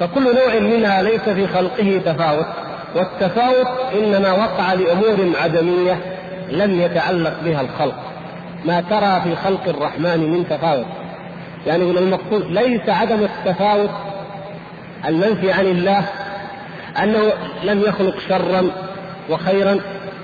فكل 0.00 0.22
نوع 0.24 0.58
منها 0.58 1.02
ليس 1.02 1.20
في 1.20 1.46
خلقه 1.46 2.00
تفاوت. 2.04 2.46
والتفاوت 2.94 3.68
إنما 3.94 4.32
وقع 4.32 4.72
لأمور 4.72 5.32
عدمية 5.42 5.98
لم 6.50 6.80
يتعلق 6.80 7.34
بها 7.44 7.60
الخلق. 7.60 8.15
ما 8.66 8.80
ترى 8.80 9.20
في 9.24 9.36
خلق 9.36 9.68
الرحمن 9.68 10.30
من 10.30 10.48
تفاوت. 10.50 10.86
يعني 11.66 11.84
من 11.84 11.98
المقصود 11.98 12.52
ليس 12.52 12.88
عدم 12.88 13.22
التفاوت 13.22 13.90
المنفي 15.06 15.52
عن 15.52 15.64
الله 15.64 16.04
أنه 17.02 17.32
لم 17.64 17.80
يخلق 17.80 18.14
شرا 18.28 18.70
وخيرا 19.30 19.80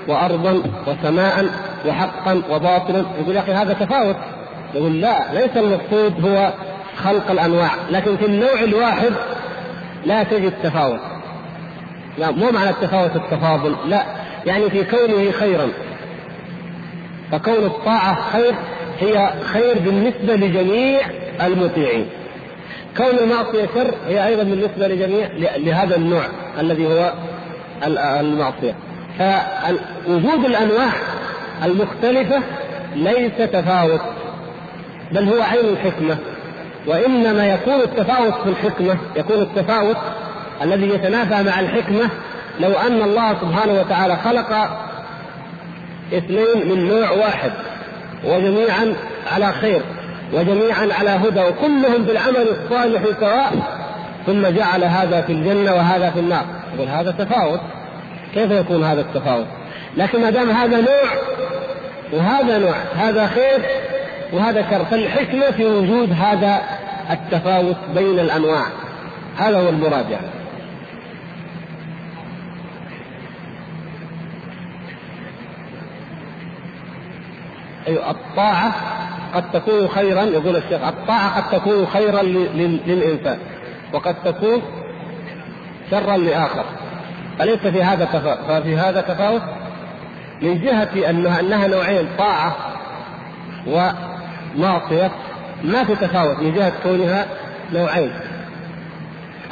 وأرضا 0.07 0.63
وسماء 0.87 1.45
وحقا 1.87 2.41
وباطلا 2.49 3.05
يقول 3.21 3.35
يا 3.35 3.41
أخي 3.41 3.51
هذا 3.51 3.73
تفاوت. 3.73 4.15
يقول 4.73 5.01
لا 5.01 5.33
ليس 5.33 5.57
المقصود 5.57 6.25
هو 6.25 6.53
خلق 7.03 7.31
الأنواع 7.31 7.71
لكن 7.91 8.17
في 8.17 8.25
النوع 8.25 8.59
الواحد 8.63 9.11
لا 10.05 10.23
تجد 10.23 10.53
تفاوت. 10.63 10.99
لا 12.17 12.31
مو 12.31 12.51
معنى 12.51 12.69
التفاوت 12.69 13.15
التفاضل 13.15 13.75
لا. 13.87 14.03
يعني 14.45 14.69
في 14.69 14.83
كونه 14.83 15.31
خيرا 15.31 15.67
فكون 17.33 17.65
الطاعة 17.65 18.31
خير 18.31 18.55
هي 18.99 19.33
خير 19.43 19.79
بالنسبة 19.79 20.35
لجميع 20.35 21.01
المطيعين. 21.45 22.09
كون 22.97 23.19
المعصية 23.23 23.65
شر 23.75 23.93
هي 24.07 24.27
أيضا 24.27 24.43
بالنسبة 24.43 24.87
لجميع 24.87 25.27
لهذا 25.57 25.95
النوع 25.95 26.23
الذي 26.59 26.87
هو 26.87 27.13
المعصية. 28.19 28.75
فوجود 29.19 30.45
الأنواع 30.45 30.89
المختلفة 31.63 32.41
ليس 32.95 33.37
تفاوت 33.37 34.01
بل 35.11 35.29
هو 35.29 35.41
عين 35.41 35.65
الحكمة. 35.65 36.17
وإنما 36.87 37.47
يكون 37.47 37.81
التفاوت 37.81 38.33
في 38.43 38.49
الحكمة 38.49 38.97
يكون 39.15 39.41
التفاوت 39.41 39.97
الذي 40.61 40.89
يتنافى 40.89 41.43
مع 41.49 41.59
الحكمة. 41.59 42.09
لو 42.59 42.71
أن 42.71 43.01
الله 43.01 43.33
سبحانه 43.41 43.73
وتعالى 43.73 44.15
خلق 44.15 44.79
اثنين 46.13 46.69
من 46.69 46.87
نوع 46.87 47.11
واحد 47.11 47.51
وجميعا 48.25 48.95
على 49.31 49.53
خير 49.53 49.81
وجميعا 50.33 50.87
على 50.99 51.09
هدى 51.09 51.41
وكلهم 51.41 52.03
بالعمل 52.03 52.47
الصالح 52.49 53.01
سواء 53.19 53.53
ثم 54.25 54.47
جعل 54.47 54.83
هذا 54.83 55.21
في 55.21 55.33
الجنة 55.33 55.73
وهذا 55.73 56.09
في 56.09 56.19
النار. 56.19 56.45
يقول 56.75 56.87
هذا 56.87 57.11
تفاوت. 57.11 57.59
كيف 58.33 58.51
يكون 58.51 58.83
هذا 58.83 59.01
التفاوت؟ 59.01 59.45
لكن 59.97 60.21
ما 60.21 60.29
دام 60.29 60.49
هذا 60.49 60.81
نوع 60.81 61.11
وهذا 62.13 62.57
نوع 62.57 62.75
هذا 62.95 63.27
خير 63.27 63.59
وهذا 64.33 64.65
شر 64.69 64.85
فالحكمة 64.85 65.51
في 65.51 65.65
وجود 65.65 66.13
هذا 66.21 66.61
التفاوت 67.11 67.75
بين 67.95 68.19
الأنواع. 68.19 68.65
هذا 69.37 69.57
هو 69.57 69.69
المراد 69.69 70.09
يعني 70.09 70.27
أيوة 77.87 78.11
الطاعة 78.11 78.73
قد 79.33 79.51
تكون 79.51 79.87
خيرا 79.87 80.23
يقول 80.23 80.55
الشيخ 80.55 80.83
الطاعة 80.83 81.41
قد 81.41 81.59
تكون 81.59 81.87
خيرا 81.87 82.21
للإنسان 82.21 83.37
وقد 83.93 84.15
تكون 84.25 84.61
شرا 85.91 86.17
لآخر. 86.17 86.65
أليس 87.41 87.59
في 87.59 87.83
هذا 87.83 88.05
تفاوت 88.05 88.39
ففي 88.47 88.77
هذا 88.77 89.01
تفاوت؟ 89.01 89.41
من 90.41 90.61
جهة 90.61 91.09
أنها 91.09 91.39
أنها 91.39 91.67
نوعين 91.67 92.07
طاعة 92.17 92.55
ومعصية 93.67 95.11
ما 95.63 95.83
في 95.83 95.95
تفاوت 95.95 96.39
من 96.39 96.53
جهة 96.53 96.73
كونها 96.83 97.25
نوعين. 97.73 98.11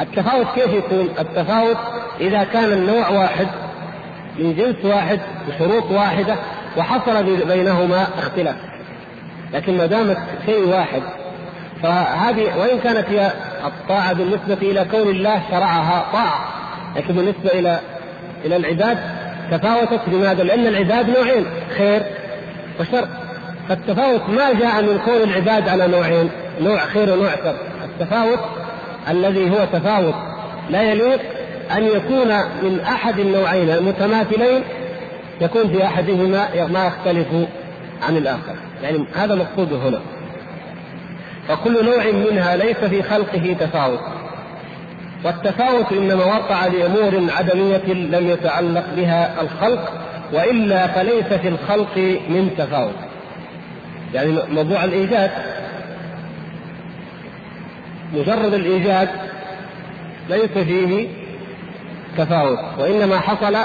التفاوت 0.02 0.48
كيف 0.56 0.74
يكون؟ 0.74 1.10
التفاوت 1.20 1.78
إذا 2.20 2.44
كان 2.44 2.72
النوع 2.72 3.10
واحد 3.10 3.48
من 4.40 4.56
جنس 4.56 4.86
واحد 4.86 5.20
بشروط 5.48 5.92
واحدة 5.92 6.36
وحصل 6.78 7.24
بينهما 7.48 8.08
اختلاف. 8.18 8.56
لكن 9.54 9.78
ما 9.78 9.86
دامت 9.86 10.18
شيء 10.46 10.68
واحد 10.68 11.02
فهذه 11.84 12.58
وإن 12.58 12.80
كانت 12.80 13.10
هي 13.10 13.32
الطاعة 13.66 14.14
بالنسبة 14.14 14.58
إلى 14.62 14.86
كون 14.92 15.10
الله 15.10 15.42
شرعها 15.52 16.06
طاعة 16.14 16.48
لكن 16.96 17.14
بالنسبة 17.14 17.50
إلى 17.60 17.80
إلى 18.46 18.56
العباد 18.56 18.98
تفاوتت 19.52 20.02
لماذا؟ 20.08 20.44
لأن 20.44 20.68
العباد 20.68 21.10
نوعين 21.10 21.46
خير 21.78 22.04
وشر. 22.80 23.08
فالتفاوت 23.70 24.30
ما 24.30 24.54
جاء 24.54 24.82
من 24.82 25.00
كون 25.06 25.30
العباد 25.30 25.70
على 25.70 25.88
نوعين 25.88 26.30
نوع 26.62 26.80
خير 26.80 27.14
ونوع 27.14 27.30
شر. 27.44 27.56
التفاوت 27.84 28.40
الذي 29.10 29.50
هو 29.50 29.66
تفاوت 29.74 30.16
لا 30.70 30.82
يليق 30.82 31.20
أن 31.78 31.84
يكون 31.84 32.28
من 32.64 32.80
أحد 32.88 33.20
النوعين 33.20 33.70
المتماثلين 33.70 34.64
يكون 35.42 35.68
في 35.68 35.86
أحدهما 35.86 36.68
ما 36.68 36.88
يختلف 36.88 37.28
عن 38.02 38.18
الآخر. 38.18 38.56
يعني 38.84 39.06
هذا 39.16 39.36
مقصوده 39.36 39.78
هنا. 39.78 40.00
فكل 41.48 41.86
نوع 41.86 42.06
منها 42.12 42.56
ليس 42.56 42.78
في 42.78 43.04
خلقه 43.04 43.56
تفاوت. 43.60 44.00
والتفاوت 45.26 45.92
إنما 45.92 46.26
وقع 46.26 46.68
لأمور 46.68 47.32
عدمية 47.38 47.94
لم 47.94 48.30
يتعلق 48.30 48.86
بها 48.96 49.42
الخلق 49.42 49.94
وإلا 50.34 50.88
فليس 50.88 51.26
في 51.26 51.48
الخلق 51.48 51.98
من 52.30 52.50
تفاوت. 52.58 52.96
يعني 54.14 54.40
موضوع 54.52 54.84
الإيجاد. 54.84 55.32
مجرد 58.14 58.54
الإيجاد 58.54 59.10
ليس 60.30 60.52
فيه 60.52 61.08
تفاوت 62.18 62.60
وإنما 62.80 63.20
حصل 63.20 63.58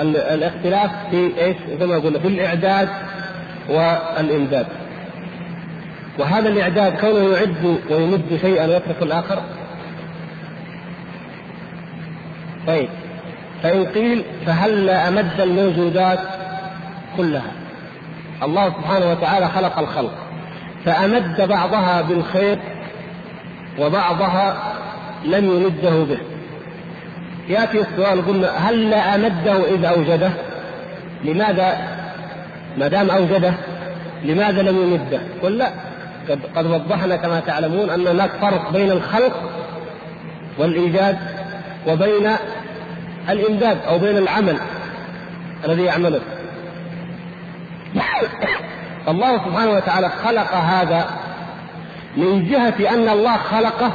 الاختلاف 0.00 0.90
في 1.10 1.32
إيش؟ 1.44 1.56
زي 1.80 1.86
ما 1.86 1.98
قلنا 1.98 2.18
في 2.18 2.28
الإعداد 2.28 2.88
والإمداد. 3.68 4.66
وهذا 6.18 6.48
الإعداد 6.48 7.00
كونه 7.00 7.36
يعد 7.36 7.78
ويمد 7.90 8.38
شيئا 8.40 8.66
ويترك 8.66 9.02
الآخر. 9.02 9.42
طيب 12.66 12.88
فإن 13.62 13.84
قيل 13.86 14.24
فهل 14.46 14.90
أمد 14.90 15.40
الموجودات 15.40 16.18
كلها 17.16 17.52
الله 18.42 18.68
سبحانه 18.68 19.10
وتعالى 19.10 19.48
خلق 19.48 19.78
الخلق 19.78 20.12
فأمد 20.84 21.48
بعضها 21.48 22.02
بالخير 22.02 22.58
وبعضها 23.78 24.56
لم 25.24 25.44
يمده 25.44 26.04
به 26.04 26.18
يأتي 27.48 27.80
السؤال 27.80 28.26
قلنا 28.26 28.68
هل 28.68 28.94
أمده 28.94 29.74
اذ 29.74 29.84
أوجده؟ 29.84 30.30
لماذا 31.24 31.78
ما 32.78 32.88
دام 32.88 33.10
أوجده 33.10 33.54
لماذا 34.24 34.62
لم 34.62 34.76
يمده؟ 34.78 35.20
قل 35.42 35.58
لا 35.58 35.70
قد, 36.28 36.40
قد 36.56 36.66
وضحنا 36.66 37.16
كما 37.16 37.40
تعلمون 37.40 37.90
أن 37.90 38.06
هناك 38.06 38.30
فرق 38.30 38.72
بين 38.72 38.90
الخلق 38.90 39.50
والإيجاد 40.58 41.18
وبين 41.86 42.30
الإمداد 43.28 43.78
أو 43.88 43.98
بين 43.98 44.16
العمل 44.16 44.58
الذي 45.64 45.82
يعمله. 45.82 46.20
الله 49.08 49.38
سبحانه 49.38 49.70
وتعالى 49.70 50.08
خلق 50.08 50.54
هذا 50.54 51.06
من 52.16 52.48
جهة 52.48 52.94
أن 52.94 53.08
الله 53.08 53.36
خلقه 53.36 53.92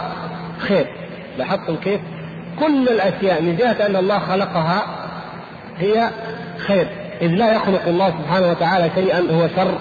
خير 0.59 0.87
لاحظتم 1.37 1.75
كيف؟ 1.75 2.01
كل 2.59 2.89
الأشياء 2.89 3.41
من 3.41 3.55
جهة 3.55 3.85
أن 3.85 3.95
الله 3.95 4.19
خلقها 4.19 4.85
هي 5.77 6.09
خير. 6.57 6.87
إذ 7.21 7.27
لا 7.27 7.53
يخلق 7.53 7.87
الله 7.87 8.09
سبحانه 8.09 8.51
وتعالى 8.51 8.89
شيئا 8.95 9.19
هو 9.19 9.47
شر 9.55 9.77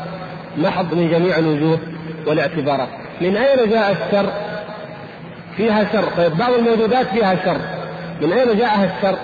محض 0.57 0.95
من 0.95 1.11
جميع 1.11 1.39
الوجوه 1.39 1.79
والاعتبارات. 2.27 2.89
من 3.21 3.37
أين 3.37 3.71
جاء 3.71 3.91
الشر؟ 3.91 4.33
فيها 5.57 5.85
شر. 5.93 6.05
طيب 6.17 6.37
بعض 6.37 6.53
الموجودات 6.53 7.07
فيها 7.07 7.37
شر. 7.45 7.61
من 8.21 8.33
أين 8.33 8.59
جاءها 8.59 8.85
الشر؟ 8.97 9.19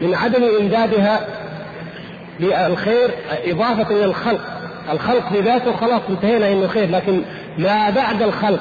من 0.00 0.14
عدم 0.14 0.42
إمدادها 0.60 1.20
بالخير 2.40 3.10
إضافة 3.46 3.96
إلى 3.96 4.04
الخلق. 4.04 4.40
الخلق 4.92 5.28
في 5.32 5.40
ذاته 5.40 5.76
خلاص 5.76 6.00
انتهينا 6.10 6.52
إنه 6.52 6.66
خير 6.66 6.90
لكن 6.90 7.22
ما 7.58 7.90
بعد 7.90 8.22
الخلق؟ 8.22 8.60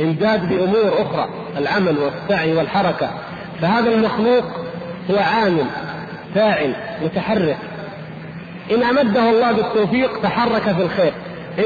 إمداد 0.00 0.48
بأمور 0.48 0.92
أخرى 1.02 1.28
العمل 1.56 1.98
والسعي 1.98 2.56
والحركة. 2.56 3.10
فهذا 3.60 3.90
المخلوق 3.90 4.44
هو 5.10 5.18
عامل 5.18 5.64
فاعل 6.34 6.74
متحرك. 7.02 7.58
إن 8.74 8.82
أمده 8.82 9.30
الله 9.30 9.52
بالتوفيق 9.52 10.22
تحرك 10.22 10.62
في 10.62 10.82
الخير. 10.82 11.12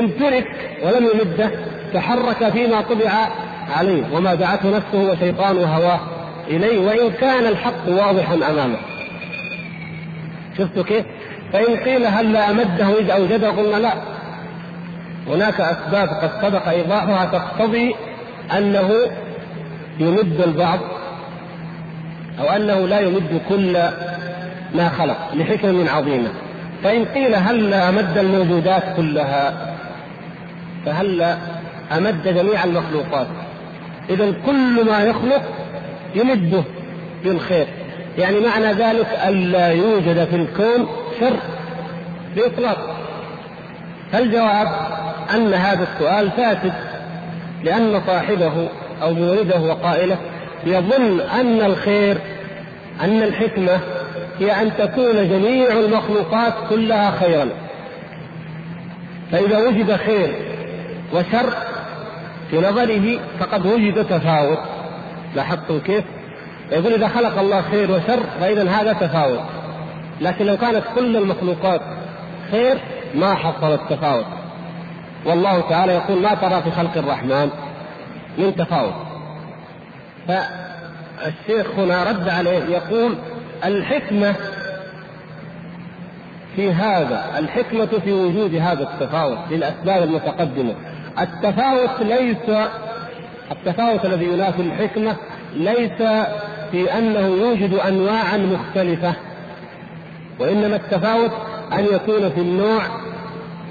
إن 0.01 0.18
ترك 0.18 0.79
ولم 0.83 1.09
يمده 1.14 1.51
تحرك 1.95 2.49
فيما 2.53 2.81
طبع 2.81 3.29
عليه 3.77 4.03
وما 4.12 4.35
دعته 4.35 4.77
نفسه 4.77 5.12
وشيطان 5.12 5.57
وهواه 5.57 6.01
إليه. 6.49 6.79
وإن 6.79 7.11
كان 7.11 7.47
الحق 7.47 7.89
واضحا 7.89 8.35
أمامه. 8.35 8.79
شفتوا 10.59 10.83
كيف؟ 10.83 11.05
فإن 11.53 11.77
قيل 11.77 12.07
هل 12.07 12.37
أمده 12.37 12.99
إذ 13.01 13.11
أوجده 13.11 13.51
قلنا 13.51 13.77
لا. 13.77 13.93
هناك 15.27 15.61
أسباب 15.61 16.09
قد 16.09 16.31
سبق 16.43 16.68
إيضاحها 16.68 17.24
تقتضي 17.24 17.95
أنه 18.53 18.90
يمد 19.99 20.40
البعض 20.40 20.80
أو 22.40 22.44
أنه 22.44 22.88
لا 22.88 23.01
يمد 23.01 23.40
كل 23.49 23.72
ما 24.74 24.88
خلق 24.88 25.34
لحكم 25.34 25.88
عظيمة 25.88 26.28
فإن 26.84 27.05
قيل 27.05 27.34
هل 27.34 27.74
أمد 27.74 28.18
الموجودات 28.18 28.82
كلها 28.97 29.74
فهل 30.86 31.36
أمد 31.97 32.28
جميع 32.28 32.64
المخلوقات؟ 32.64 33.26
إذا 34.11 34.32
كل 34.47 34.84
ما 34.84 35.03
يخلق 35.03 35.42
يمده 36.14 36.62
بالخير 37.24 37.66
يعني 38.18 38.40
معنى 38.40 38.72
ذلك 38.72 39.18
ألا 39.28 39.68
يوجد 39.68 40.24
في 40.24 40.36
الكون 40.36 40.88
شر 41.20 41.36
بإطلاق. 42.36 42.97
فالجواب 44.12 44.68
أن 45.34 45.55
هذا 45.55 45.86
السؤال 45.94 46.30
فاسد. 46.30 46.72
لأن 47.66 48.02
صاحبه 48.06 48.68
أو 49.02 49.14
مورده 49.14 49.60
وقائله 49.60 50.16
يظن 50.66 51.20
أن 51.20 51.60
الخير 51.62 52.18
أن 53.00 53.22
الحكمة 53.22 53.80
هي 54.38 54.62
أن 54.62 54.70
تكون 54.78 55.28
جميع 55.28 55.72
المخلوقات 55.72 56.54
كلها 56.70 57.10
خيرا. 57.10 57.48
فإذا 59.32 59.58
وجد 59.58 59.96
خير 59.96 60.34
وشر 61.14 61.54
في 62.50 62.58
نظره 62.58 63.18
فقد 63.40 63.66
وجد 63.66 64.04
تفاوت. 64.04 64.58
لاحظتم 65.36 65.78
كيف؟ 65.78 66.04
يقول 66.72 66.92
إذا 66.92 67.08
خلق 67.08 67.38
الله 67.38 67.62
خير 67.62 67.90
وشر 67.90 68.20
فإذا 68.40 68.70
هذا 68.70 68.92
تفاوت. 68.92 69.40
لكن 70.20 70.46
لو 70.46 70.56
كانت 70.56 70.82
كل 70.94 71.16
المخلوقات 71.16 71.80
خير 72.50 72.78
ما 73.14 73.34
حصل 73.34 73.74
التفاوت 73.74 74.26
والله 75.27 75.61
تعالى 75.61 75.93
يقول 75.93 76.22
ما 76.22 76.35
ترى 76.35 76.62
في 76.62 76.70
خلق 76.70 76.97
الرحمن 76.97 77.51
من 78.39 78.57
تفاوت. 78.57 78.95
فالشيخ 80.29 81.70
هنا 81.79 82.05
رد 82.05 82.29
عليه 82.29 82.64
يقول 82.64 83.14
الحكمة 83.64 84.35
في 86.57 86.72
هذا 86.72 87.39
الحكمة 87.39 87.87
في 88.05 88.12
وجود 88.12 88.55
هذا 88.55 88.83
التفاوت 88.83 89.39
للأسباب 89.51 90.03
المتقدمة. 90.03 90.74
التفاوت 91.20 92.01
ليس 92.01 92.68
التفاوت 93.53 94.05
الذي 94.05 94.24
ينافي 94.24 94.62
الحكمة 94.62 95.16
ليس 95.55 96.03
في 96.70 96.99
أنه 96.99 97.27
يوجد 97.27 97.74
أنواعا 97.74 98.37
مختلفة 98.37 99.14
وإنما 100.39 100.77
التفاوت 100.77 101.31
أن 101.72 101.85
يكون 101.85 102.31
في 102.31 102.41
النوع 102.41 102.83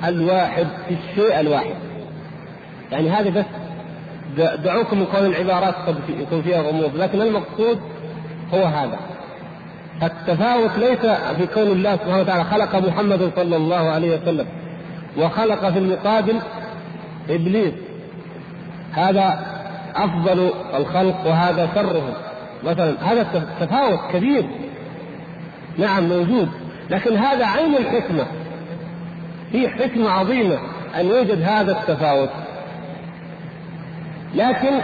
الواحد 0.04 0.68
في 0.88 0.94
الشيء 0.94 1.40
الواحد. 1.40 1.76
يعني 2.92 3.10
هذه 3.10 3.30
بس 3.30 3.46
دعوكم 4.56 5.00
من 5.00 5.06
العبارات 5.14 5.76
قد 5.76 5.96
يكون 6.10 6.42
فيها 6.42 6.62
غموض 6.62 6.96
لكن 6.96 7.22
المقصود 7.22 7.80
هو 8.54 8.64
هذا. 8.64 9.00
التفاوت 10.04 10.78
ليس 10.78 11.06
في 11.38 11.48
كون 11.54 11.68
الله 11.68 11.96
سبحانه 11.96 12.20
وتعالى 12.20 12.44
خلق 12.44 12.76
محمد 12.76 13.32
صلى 13.36 13.56
الله 13.56 13.90
عليه 13.90 14.22
وسلم 14.22 14.46
وخلق 15.18 15.70
في 15.70 15.80
المقابل 15.80 16.40
إبليس. 17.30 17.74
هذا 18.92 19.46
أفضل 19.96 20.52
الخلق 20.76 21.28
وهذا 21.28 21.70
شرهم. 21.76 22.14
مثلا 22.64 22.96
هذا 23.02 23.46
تفاوت 23.60 24.00
كبير. 24.14 24.46
نعم 25.78 26.10
موجود. 26.10 26.50
لكن 26.90 27.18
هذا 27.18 27.46
عين 27.46 27.76
الحكمة. 27.76 28.26
في 29.56 29.70
حكمه 29.70 30.10
عظيمه 30.10 30.58
أن 31.00 31.06
يوجد 31.06 31.42
هذا 31.42 31.72
التفاوت. 31.72 32.30
لكن 34.36 34.82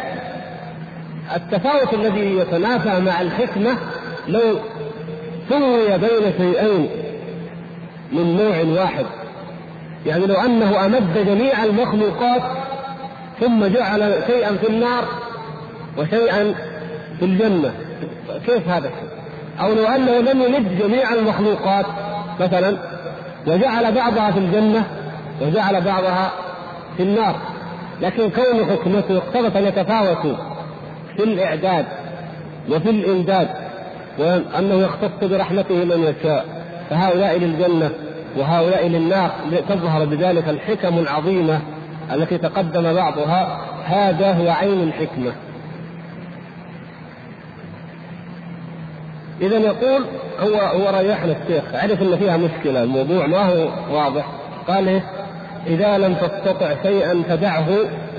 التفاوت 1.35 1.93
الذي 1.93 2.37
يتنافى 2.37 3.01
مع 3.01 3.21
الحكمة 3.21 3.77
لو 4.27 4.59
سوي 5.49 5.97
بين 5.97 6.33
شيئين 6.37 6.89
من 8.11 8.37
نوع 8.37 8.81
واحد. 8.83 9.05
يعني 10.05 10.25
لو 10.25 10.35
أنه 10.35 10.85
أمد 10.85 11.25
جميع 11.25 11.63
المخلوقات 11.63 12.41
ثم 13.39 13.65
جعل 13.65 14.23
شيئا 14.27 14.57
في 14.57 14.69
النار 14.69 15.05
وشيئا 15.97 16.55
في 17.19 17.25
الجنة. 17.25 17.73
كيف 18.45 18.67
هذا؟ 18.67 18.91
أو 19.59 19.73
لو 19.73 19.85
أنه 19.85 20.19
لم 20.19 20.41
يمد 20.41 20.77
جميع 20.79 21.13
المخلوقات 21.13 21.85
مثلا 22.39 22.77
وجعل 23.47 23.95
بعضها 23.95 24.31
في 24.31 24.39
الجنة 24.39 24.83
وجعل 25.41 25.81
بعضها 25.81 26.31
في 26.97 27.03
النار. 27.03 27.35
لكن 28.01 28.29
كون 28.29 28.65
حكمته 28.71 29.17
اقتضت 29.17 29.55
أن 29.55 29.63
يتفاوتوا 29.63 30.35
في 31.17 31.23
الإعداد 31.23 31.85
وفي 32.69 32.89
الإمداد 32.89 33.47
وأنه 34.19 34.75
يختص 34.75 35.23
برحمته 35.23 35.75
من 35.75 36.03
يشاء 36.03 36.45
فهؤلاء 36.89 37.37
للجنة 37.37 37.91
وهؤلاء 38.37 38.87
للنار 38.87 39.31
تظهر 39.69 40.05
بذلك 40.05 40.49
الحكم 40.49 40.99
العظيمة 40.99 41.59
التي 42.13 42.37
تقدم 42.37 42.93
بعضها 42.93 43.57
هذا 43.85 44.33
هو 44.33 44.49
عين 44.49 44.83
الحكمة. 44.83 45.31
إذا 49.41 49.57
يقول 49.57 50.05
هو 50.39 50.55
هو 50.55 50.99
ريحنا 50.99 51.35
الشيخ 51.41 51.63
عرف 51.73 52.01
إن 52.01 52.17
فيها 52.17 52.37
مشكلة 52.37 52.83
الموضوع 52.83 53.27
ما 53.27 53.49
هو 53.49 53.69
واضح 53.91 54.25
قال 54.67 54.87
إيه؟ 54.87 55.03
إذا 55.67 55.97
لم 55.97 56.13
تستطع 56.13 56.83
شيئا 56.83 57.23
فدعه 57.29 57.67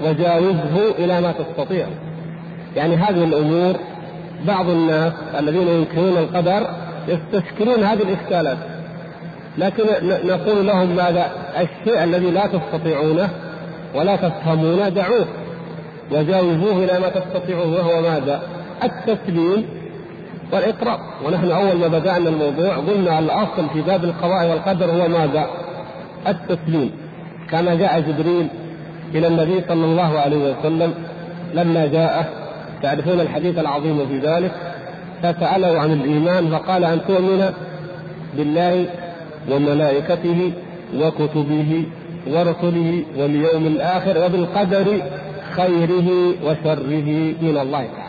وجاوزه 0.05 0.91
إلى 0.99 1.21
ما 1.21 1.33
تستطيع 1.33 1.87
يعني 2.77 2.97
هذه 2.97 3.25
الأمور 3.25 3.77
بعض 4.47 4.69
الناس 4.71 5.13
الذين 5.39 5.69
ينكرون 5.69 6.17
القدر 6.17 6.67
يستشكلون 7.09 7.85
هذه 7.85 8.03
الإشكالات 8.03 8.59
لكن 9.59 9.85
نقول 10.25 10.67
لهم 10.67 10.97
ماذا 10.97 11.31
الشيء 11.61 12.05
الذي 12.05 12.31
لا 12.31 12.47
تستطيعونه 12.47 13.29
ولا 13.95 14.17
تفهمونه 14.17 14.89
دعوه 14.89 15.27
وجاوزوه 16.13 16.85
إلى 16.85 16.99
ما 17.01 17.09
تستطيعون 17.09 17.73
وهو 17.75 18.03
ماذا؟ 18.03 18.43
التسليم 18.85 19.82
والإقرار. 20.53 21.01
ونحن 21.25 21.51
أول 21.51 21.77
ما 21.77 21.89
بدأنا 21.89 22.29
الموضوع 22.29 22.77
قلنا 22.77 23.19
الأصل 23.19 23.69
في 23.73 23.81
باب 23.81 24.05
القضاء 24.05 24.51
والقدر 24.51 24.87
هو 24.91 25.09
ماذا؟ 25.09 25.47
التسليم. 26.29 26.91
كما 27.51 27.75
جاء 27.75 28.01
جبريل 28.01 28.49
إلى 29.15 29.27
النبي 29.27 29.61
صلى 29.69 29.85
الله 29.85 30.19
عليه 30.19 30.53
وسلم 30.53 30.95
لما 31.55 31.87
جاءه. 31.87 32.25
تعرفون 32.83 33.21
الحديث 33.21 33.59
العظيم 33.59 34.07
في 34.07 34.19
ذلك؟ 34.19 34.53
فسأله 35.23 35.79
عن 35.81 35.93
الإيمان 35.93 36.51
فقال 36.51 36.85
أن 36.85 37.01
تؤمن 37.09 37.51
بالله 38.37 38.87
وملائكته 39.51 40.53
وكتبه 40.97 41.85
ورسله 42.27 43.03
واليوم 43.19 43.67
الآخر 43.67 44.25
وبالقدر 44.25 45.03
خيره 45.57 46.35
وشره 46.45 47.35
من 47.43 47.59
الله. 47.63 47.85
تعالى 47.85 48.02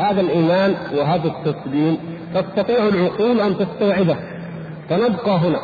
هذا 0.00 0.20
الإيمان 0.20 0.74
وهذا 0.94 1.28
التصديق 1.28 1.98
تستطيع 2.34 2.88
العقول 2.88 3.40
أن 3.40 3.56
تستوعبه 3.58 4.16
فنبقى 4.88 5.36
هنا. 5.36 5.60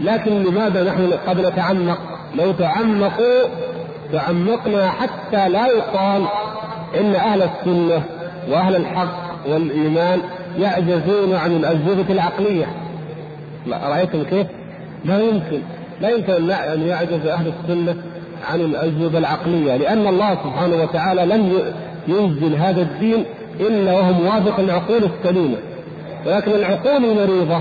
لكن 0.00 0.42
لماذا 0.42 0.84
نحن 0.84 1.12
قد 1.26 1.40
نتعمق؟ 1.40 1.98
لو 2.34 2.52
تعمقوا 2.52 3.44
تعمقنا 4.12 4.90
حتى 4.90 5.48
لا 5.48 5.66
يقال 5.66 6.24
إن 7.00 7.14
أهل 7.14 7.42
السنة 7.42 8.02
وأهل 8.50 8.76
الحق 8.76 9.48
والإيمان 9.48 10.20
يعجزون 10.58 11.34
عن 11.34 11.50
الاجوبه 11.50 12.04
العقلية. 12.10 12.66
رأيتم 13.68 14.22
كيف؟ 14.22 14.46
لا 15.04 15.20
يمكن 15.20 15.60
لا 16.00 16.10
يمكن 16.10 16.50
أن 16.50 16.82
يعجز 16.82 17.26
أهل 17.26 17.52
السنة 17.62 17.96
عن 18.50 18.60
الاجوبه 18.60 19.18
العقلية 19.18 19.76
لأن 19.76 20.06
الله 20.06 20.34
سبحانه 20.34 20.82
وتعالى 20.82 21.26
لم 21.26 21.52
ينزل 22.08 22.54
هذا 22.54 22.82
الدين 22.82 23.24
إلا 23.60 23.92
وهو 23.92 24.12
موافق 24.12 24.60
العقول 24.60 25.02
السليمة. 25.04 25.56
ولكن 26.26 26.50
العقول 26.50 27.04
المريضة 27.04 27.60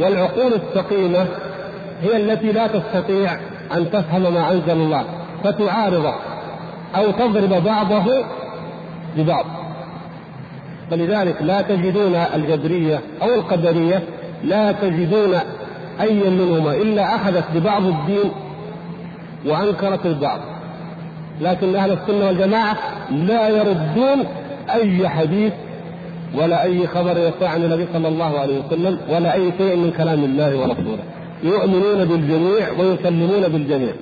والعقول 0.00 0.52
السقيمة 0.52 1.26
هي 2.02 2.16
التي 2.16 2.52
لا 2.52 2.66
تستطيع 2.66 3.32
أن 3.74 3.90
تفهم 3.90 4.34
ما 4.34 4.52
أنزل 4.52 4.70
الله 4.70 5.04
فتعارضه 5.44 6.14
أو 6.96 7.10
تضرب 7.10 7.64
بعضه 7.64 8.24
ببعض. 9.16 9.44
فلذلك 10.90 11.36
لا 11.42 11.62
تجدون 11.62 12.14
الجبرية 12.14 13.00
أو 13.22 13.34
القدرية 13.34 14.02
لا 14.44 14.72
تجدون 14.72 15.34
أي 16.00 16.30
منهما 16.30 16.74
إلا 16.74 17.16
أخذت 17.16 17.44
ببعض 17.54 17.82
الدين 17.82 18.32
وأنكرت 19.46 20.06
البعض. 20.06 20.40
لكن 21.40 21.76
أهل 21.76 21.92
السنة 21.92 22.26
والجماعة 22.26 22.76
لا 23.10 23.48
يردون 23.48 24.24
أي 24.70 25.08
حديث 25.08 25.52
ولا 26.34 26.62
أي 26.62 26.86
خبر 26.86 27.18
يطلع 27.18 27.48
عن 27.48 27.64
النبي 27.64 27.86
صلى 27.92 28.08
الله 28.08 28.38
عليه 28.38 28.60
وسلم 28.60 28.98
ولا 29.08 29.34
أي 29.34 29.52
شيء 29.58 29.76
من 29.76 29.92
كلام 29.96 30.24
الله 30.24 30.56
ورسوله. 30.56 31.04
يؤمنون 31.42 32.04
بالجميع 32.04 32.70
ويسلمون 32.78 33.48
بالجميع. 33.48 33.92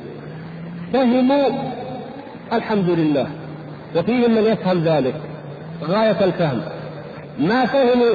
فهموا 0.92 1.48
الحمد 2.52 2.90
لله. 2.90 3.26
وفيهم 3.96 4.30
من 4.30 4.44
يفهم 4.44 4.84
ذلك. 4.84 5.14
غاية 5.84 6.24
الفهم. 6.24 6.60
ما 7.38 7.66
فهموا 7.66 8.14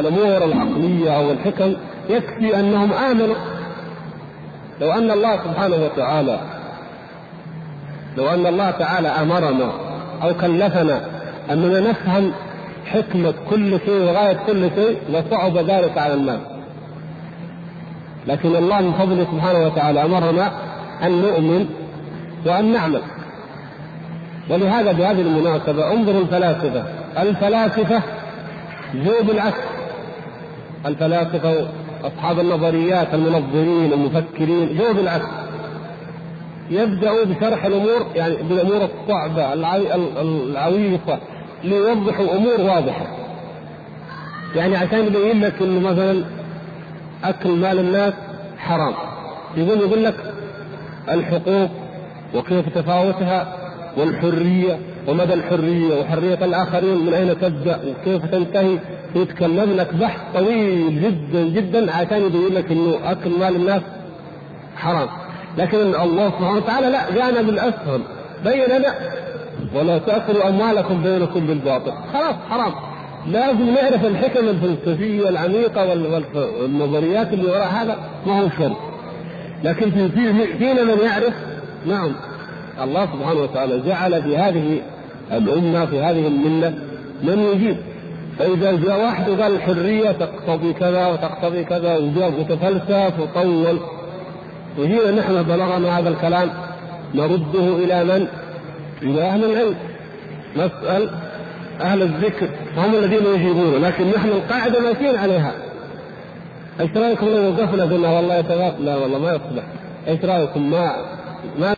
الأمور 0.00 0.44
العقلية 0.44 1.16
أو 1.16 1.30
الحكم 1.30 1.74
يكفي 2.10 2.60
أنهم 2.60 2.92
آمنوا. 2.92 3.34
لو 4.80 4.92
أن 4.92 5.10
الله 5.10 5.36
سبحانه 5.36 5.76
وتعالى 5.76 6.40
لو 8.16 8.28
أن 8.28 8.46
الله 8.46 8.70
تعالى 8.70 9.08
أمرنا 9.08 9.72
أو 10.22 10.34
كلفنا 10.34 11.00
أننا 11.50 11.80
نفهم 11.80 12.32
حكمة 12.86 13.34
كل 13.50 13.78
شيء 13.86 14.02
وغاية 14.02 14.38
كل 14.46 14.70
شيء 14.74 14.98
لصعب 15.08 15.56
ذلك 15.56 15.98
على 15.98 16.14
الناس. 16.14 16.40
لكن 18.26 18.56
الله 18.56 18.80
من 18.80 18.92
فضله 18.92 19.26
سبحانه 19.32 19.66
وتعالى 19.66 20.04
أمرنا 20.04 20.52
أن 21.02 21.22
نؤمن 21.22 21.66
وأن 22.46 22.72
نعمل. 22.72 23.02
ولهذا 24.50 24.92
بهذه 24.92 25.20
المناسبة 25.20 25.92
انظروا 25.92 26.20
الفلاسفة. 26.20 26.84
الفلاسفة 27.18 28.02
جو 28.94 29.12
بالعكس 29.22 29.60
الفلاسفة 30.86 31.66
أصحاب 32.04 32.40
النظريات 32.40 33.14
المنظرين 33.14 33.92
المفكرين 33.92 34.78
جو 34.78 34.92
بالعكس 34.92 35.26
يبدأوا 36.70 37.24
بشرح 37.24 37.64
الأمور 37.64 38.06
يعني 38.14 38.36
بالأمور 38.36 38.84
الصعبة 38.84 39.52
العويصة 39.52 41.18
ليوضحوا 41.64 42.36
أمور 42.36 42.60
واضحة. 42.60 43.06
يعني 44.54 44.76
عشان 44.76 45.06
يبين 45.06 45.40
لك 45.40 45.62
إنه 45.62 45.90
مثلا 45.90 46.24
أكل 47.24 47.50
مال 47.50 47.78
الناس 47.78 48.14
حرام. 48.58 48.94
يقول 49.56 49.80
يقول 49.80 50.04
لك 50.04 50.14
الحقوق 51.08 51.70
وكيف 52.34 52.68
تفاوتها 52.78 53.56
والحرية 53.96 54.78
ومدى 55.08 55.34
الحرية 55.34 56.00
وحرية 56.00 56.44
الآخرين 56.44 57.06
من 57.06 57.14
أين 57.14 57.40
تبدأ 57.40 57.80
وكيف 57.86 58.26
تنتهي. 58.26 58.78
يتكلم 59.14 59.72
لك 59.76 59.94
بحث 59.94 60.20
طويل 60.34 61.02
جدا 61.02 61.42
جدا 61.42 61.92
عشان 61.92 62.22
يبين 62.22 62.54
لك 62.54 62.72
إنه 62.72 62.98
أكل 63.04 63.30
مال 63.40 63.56
الناس 63.56 63.82
حرام. 64.76 65.08
لكن 65.58 65.78
الله 65.78 66.30
سبحانه 66.30 66.56
وتعالى 66.56 66.86
لا 66.90 67.10
جانا 67.14 67.42
بالاسهل 67.42 68.00
بين 68.44 68.82
لا 68.82 68.94
ولا 69.74 69.98
تأكلوا 69.98 70.48
أموالكم 70.48 71.02
بينكم 71.02 71.46
بالباطل. 71.46 71.92
خلاص 72.12 72.34
حرام. 72.50 72.72
لازم 73.26 73.70
نعرف 73.70 74.04
الحكم 74.04 74.48
الفلسفيه 74.48 75.28
العميقه 75.28 75.88
والنظريات 76.60 77.32
اللي 77.32 77.50
وراء 77.50 77.68
هذا. 77.68 77.98
ما 78.26 78.40
هو 78.40 78.48
شر. 78.58 78.76
لكن 79.64 79.90
في 79.90 80.08
فينا 80.58 80.84
من 80.84 80.98
يعرف. 81.04 81.34
نعم. 81.86 82.12
الله 82.82 83.06
سبحانه 83.06 83.40
وتعالى 83.40 83.80
جعل 83.80 84.22
في 84.22 84.36
هذه 84.36 84.80
الأمة 85.32 85.86
في 85.86 86.00
هذه 86.00 86.26
الملة 86.26 86.74
من 87.22 87.38
يجيب. 87.38 87.76
فإذا 88.38 88.72
جاء 88.72 89.04
واحد 89.04 89.28
وقال 89.28 89.54
الحرية 89.54 90.12
تقتضي 90.12 90.72
كذا 90.72 91.06
وتقتضي 91.06 91.64
كذا 91.64 91.96
وجاب 91.96 92.38
وتفلسف 92.38 93.12
وطول. 93.20 93.78
وجينا 94.78 95.10
نحن 95.10 95.42
بلغنا 95.42 95.98
هذا 95.98 96.08
الكلام 96.08 96.50
نرده 97.14 97.76
إلى 97.76 98.04
من؟ 98.04 98.26
إلى 99.02 99.22
أهل 99.22 99.44
العلم. 99.44 99.74
نسأل 100.56 101.10
أهل 101.80 102.02
الذكر. 102.02 102.48
هم 102.76 102.94
الذين 102.94 103.26
يجيبون 103.34 103.82
لكن 103.82 104.10
نحن 104.16 104.28
القاعدة 104.28 104.80
ماشيين 104.80 105.16
عليها. 105.16 105.52
إيش 106.80 106.90
رأيكم 106.96 107.26
لو 107.26 107.50
وقفنا؟ 107.50 107.82
قلنا 107.82 108.08
والله 108.08 108.34
يتغاف 108.34 108.80
لا 108.80 108.96
والله 108.96 109.18
ما 109.18 109.30
يصلح. 109.30 109.64
إيش 110.08 110.24
رأيكم؟ 110.24 110.70
ما 110.70 110.96
ما 111.58 111.74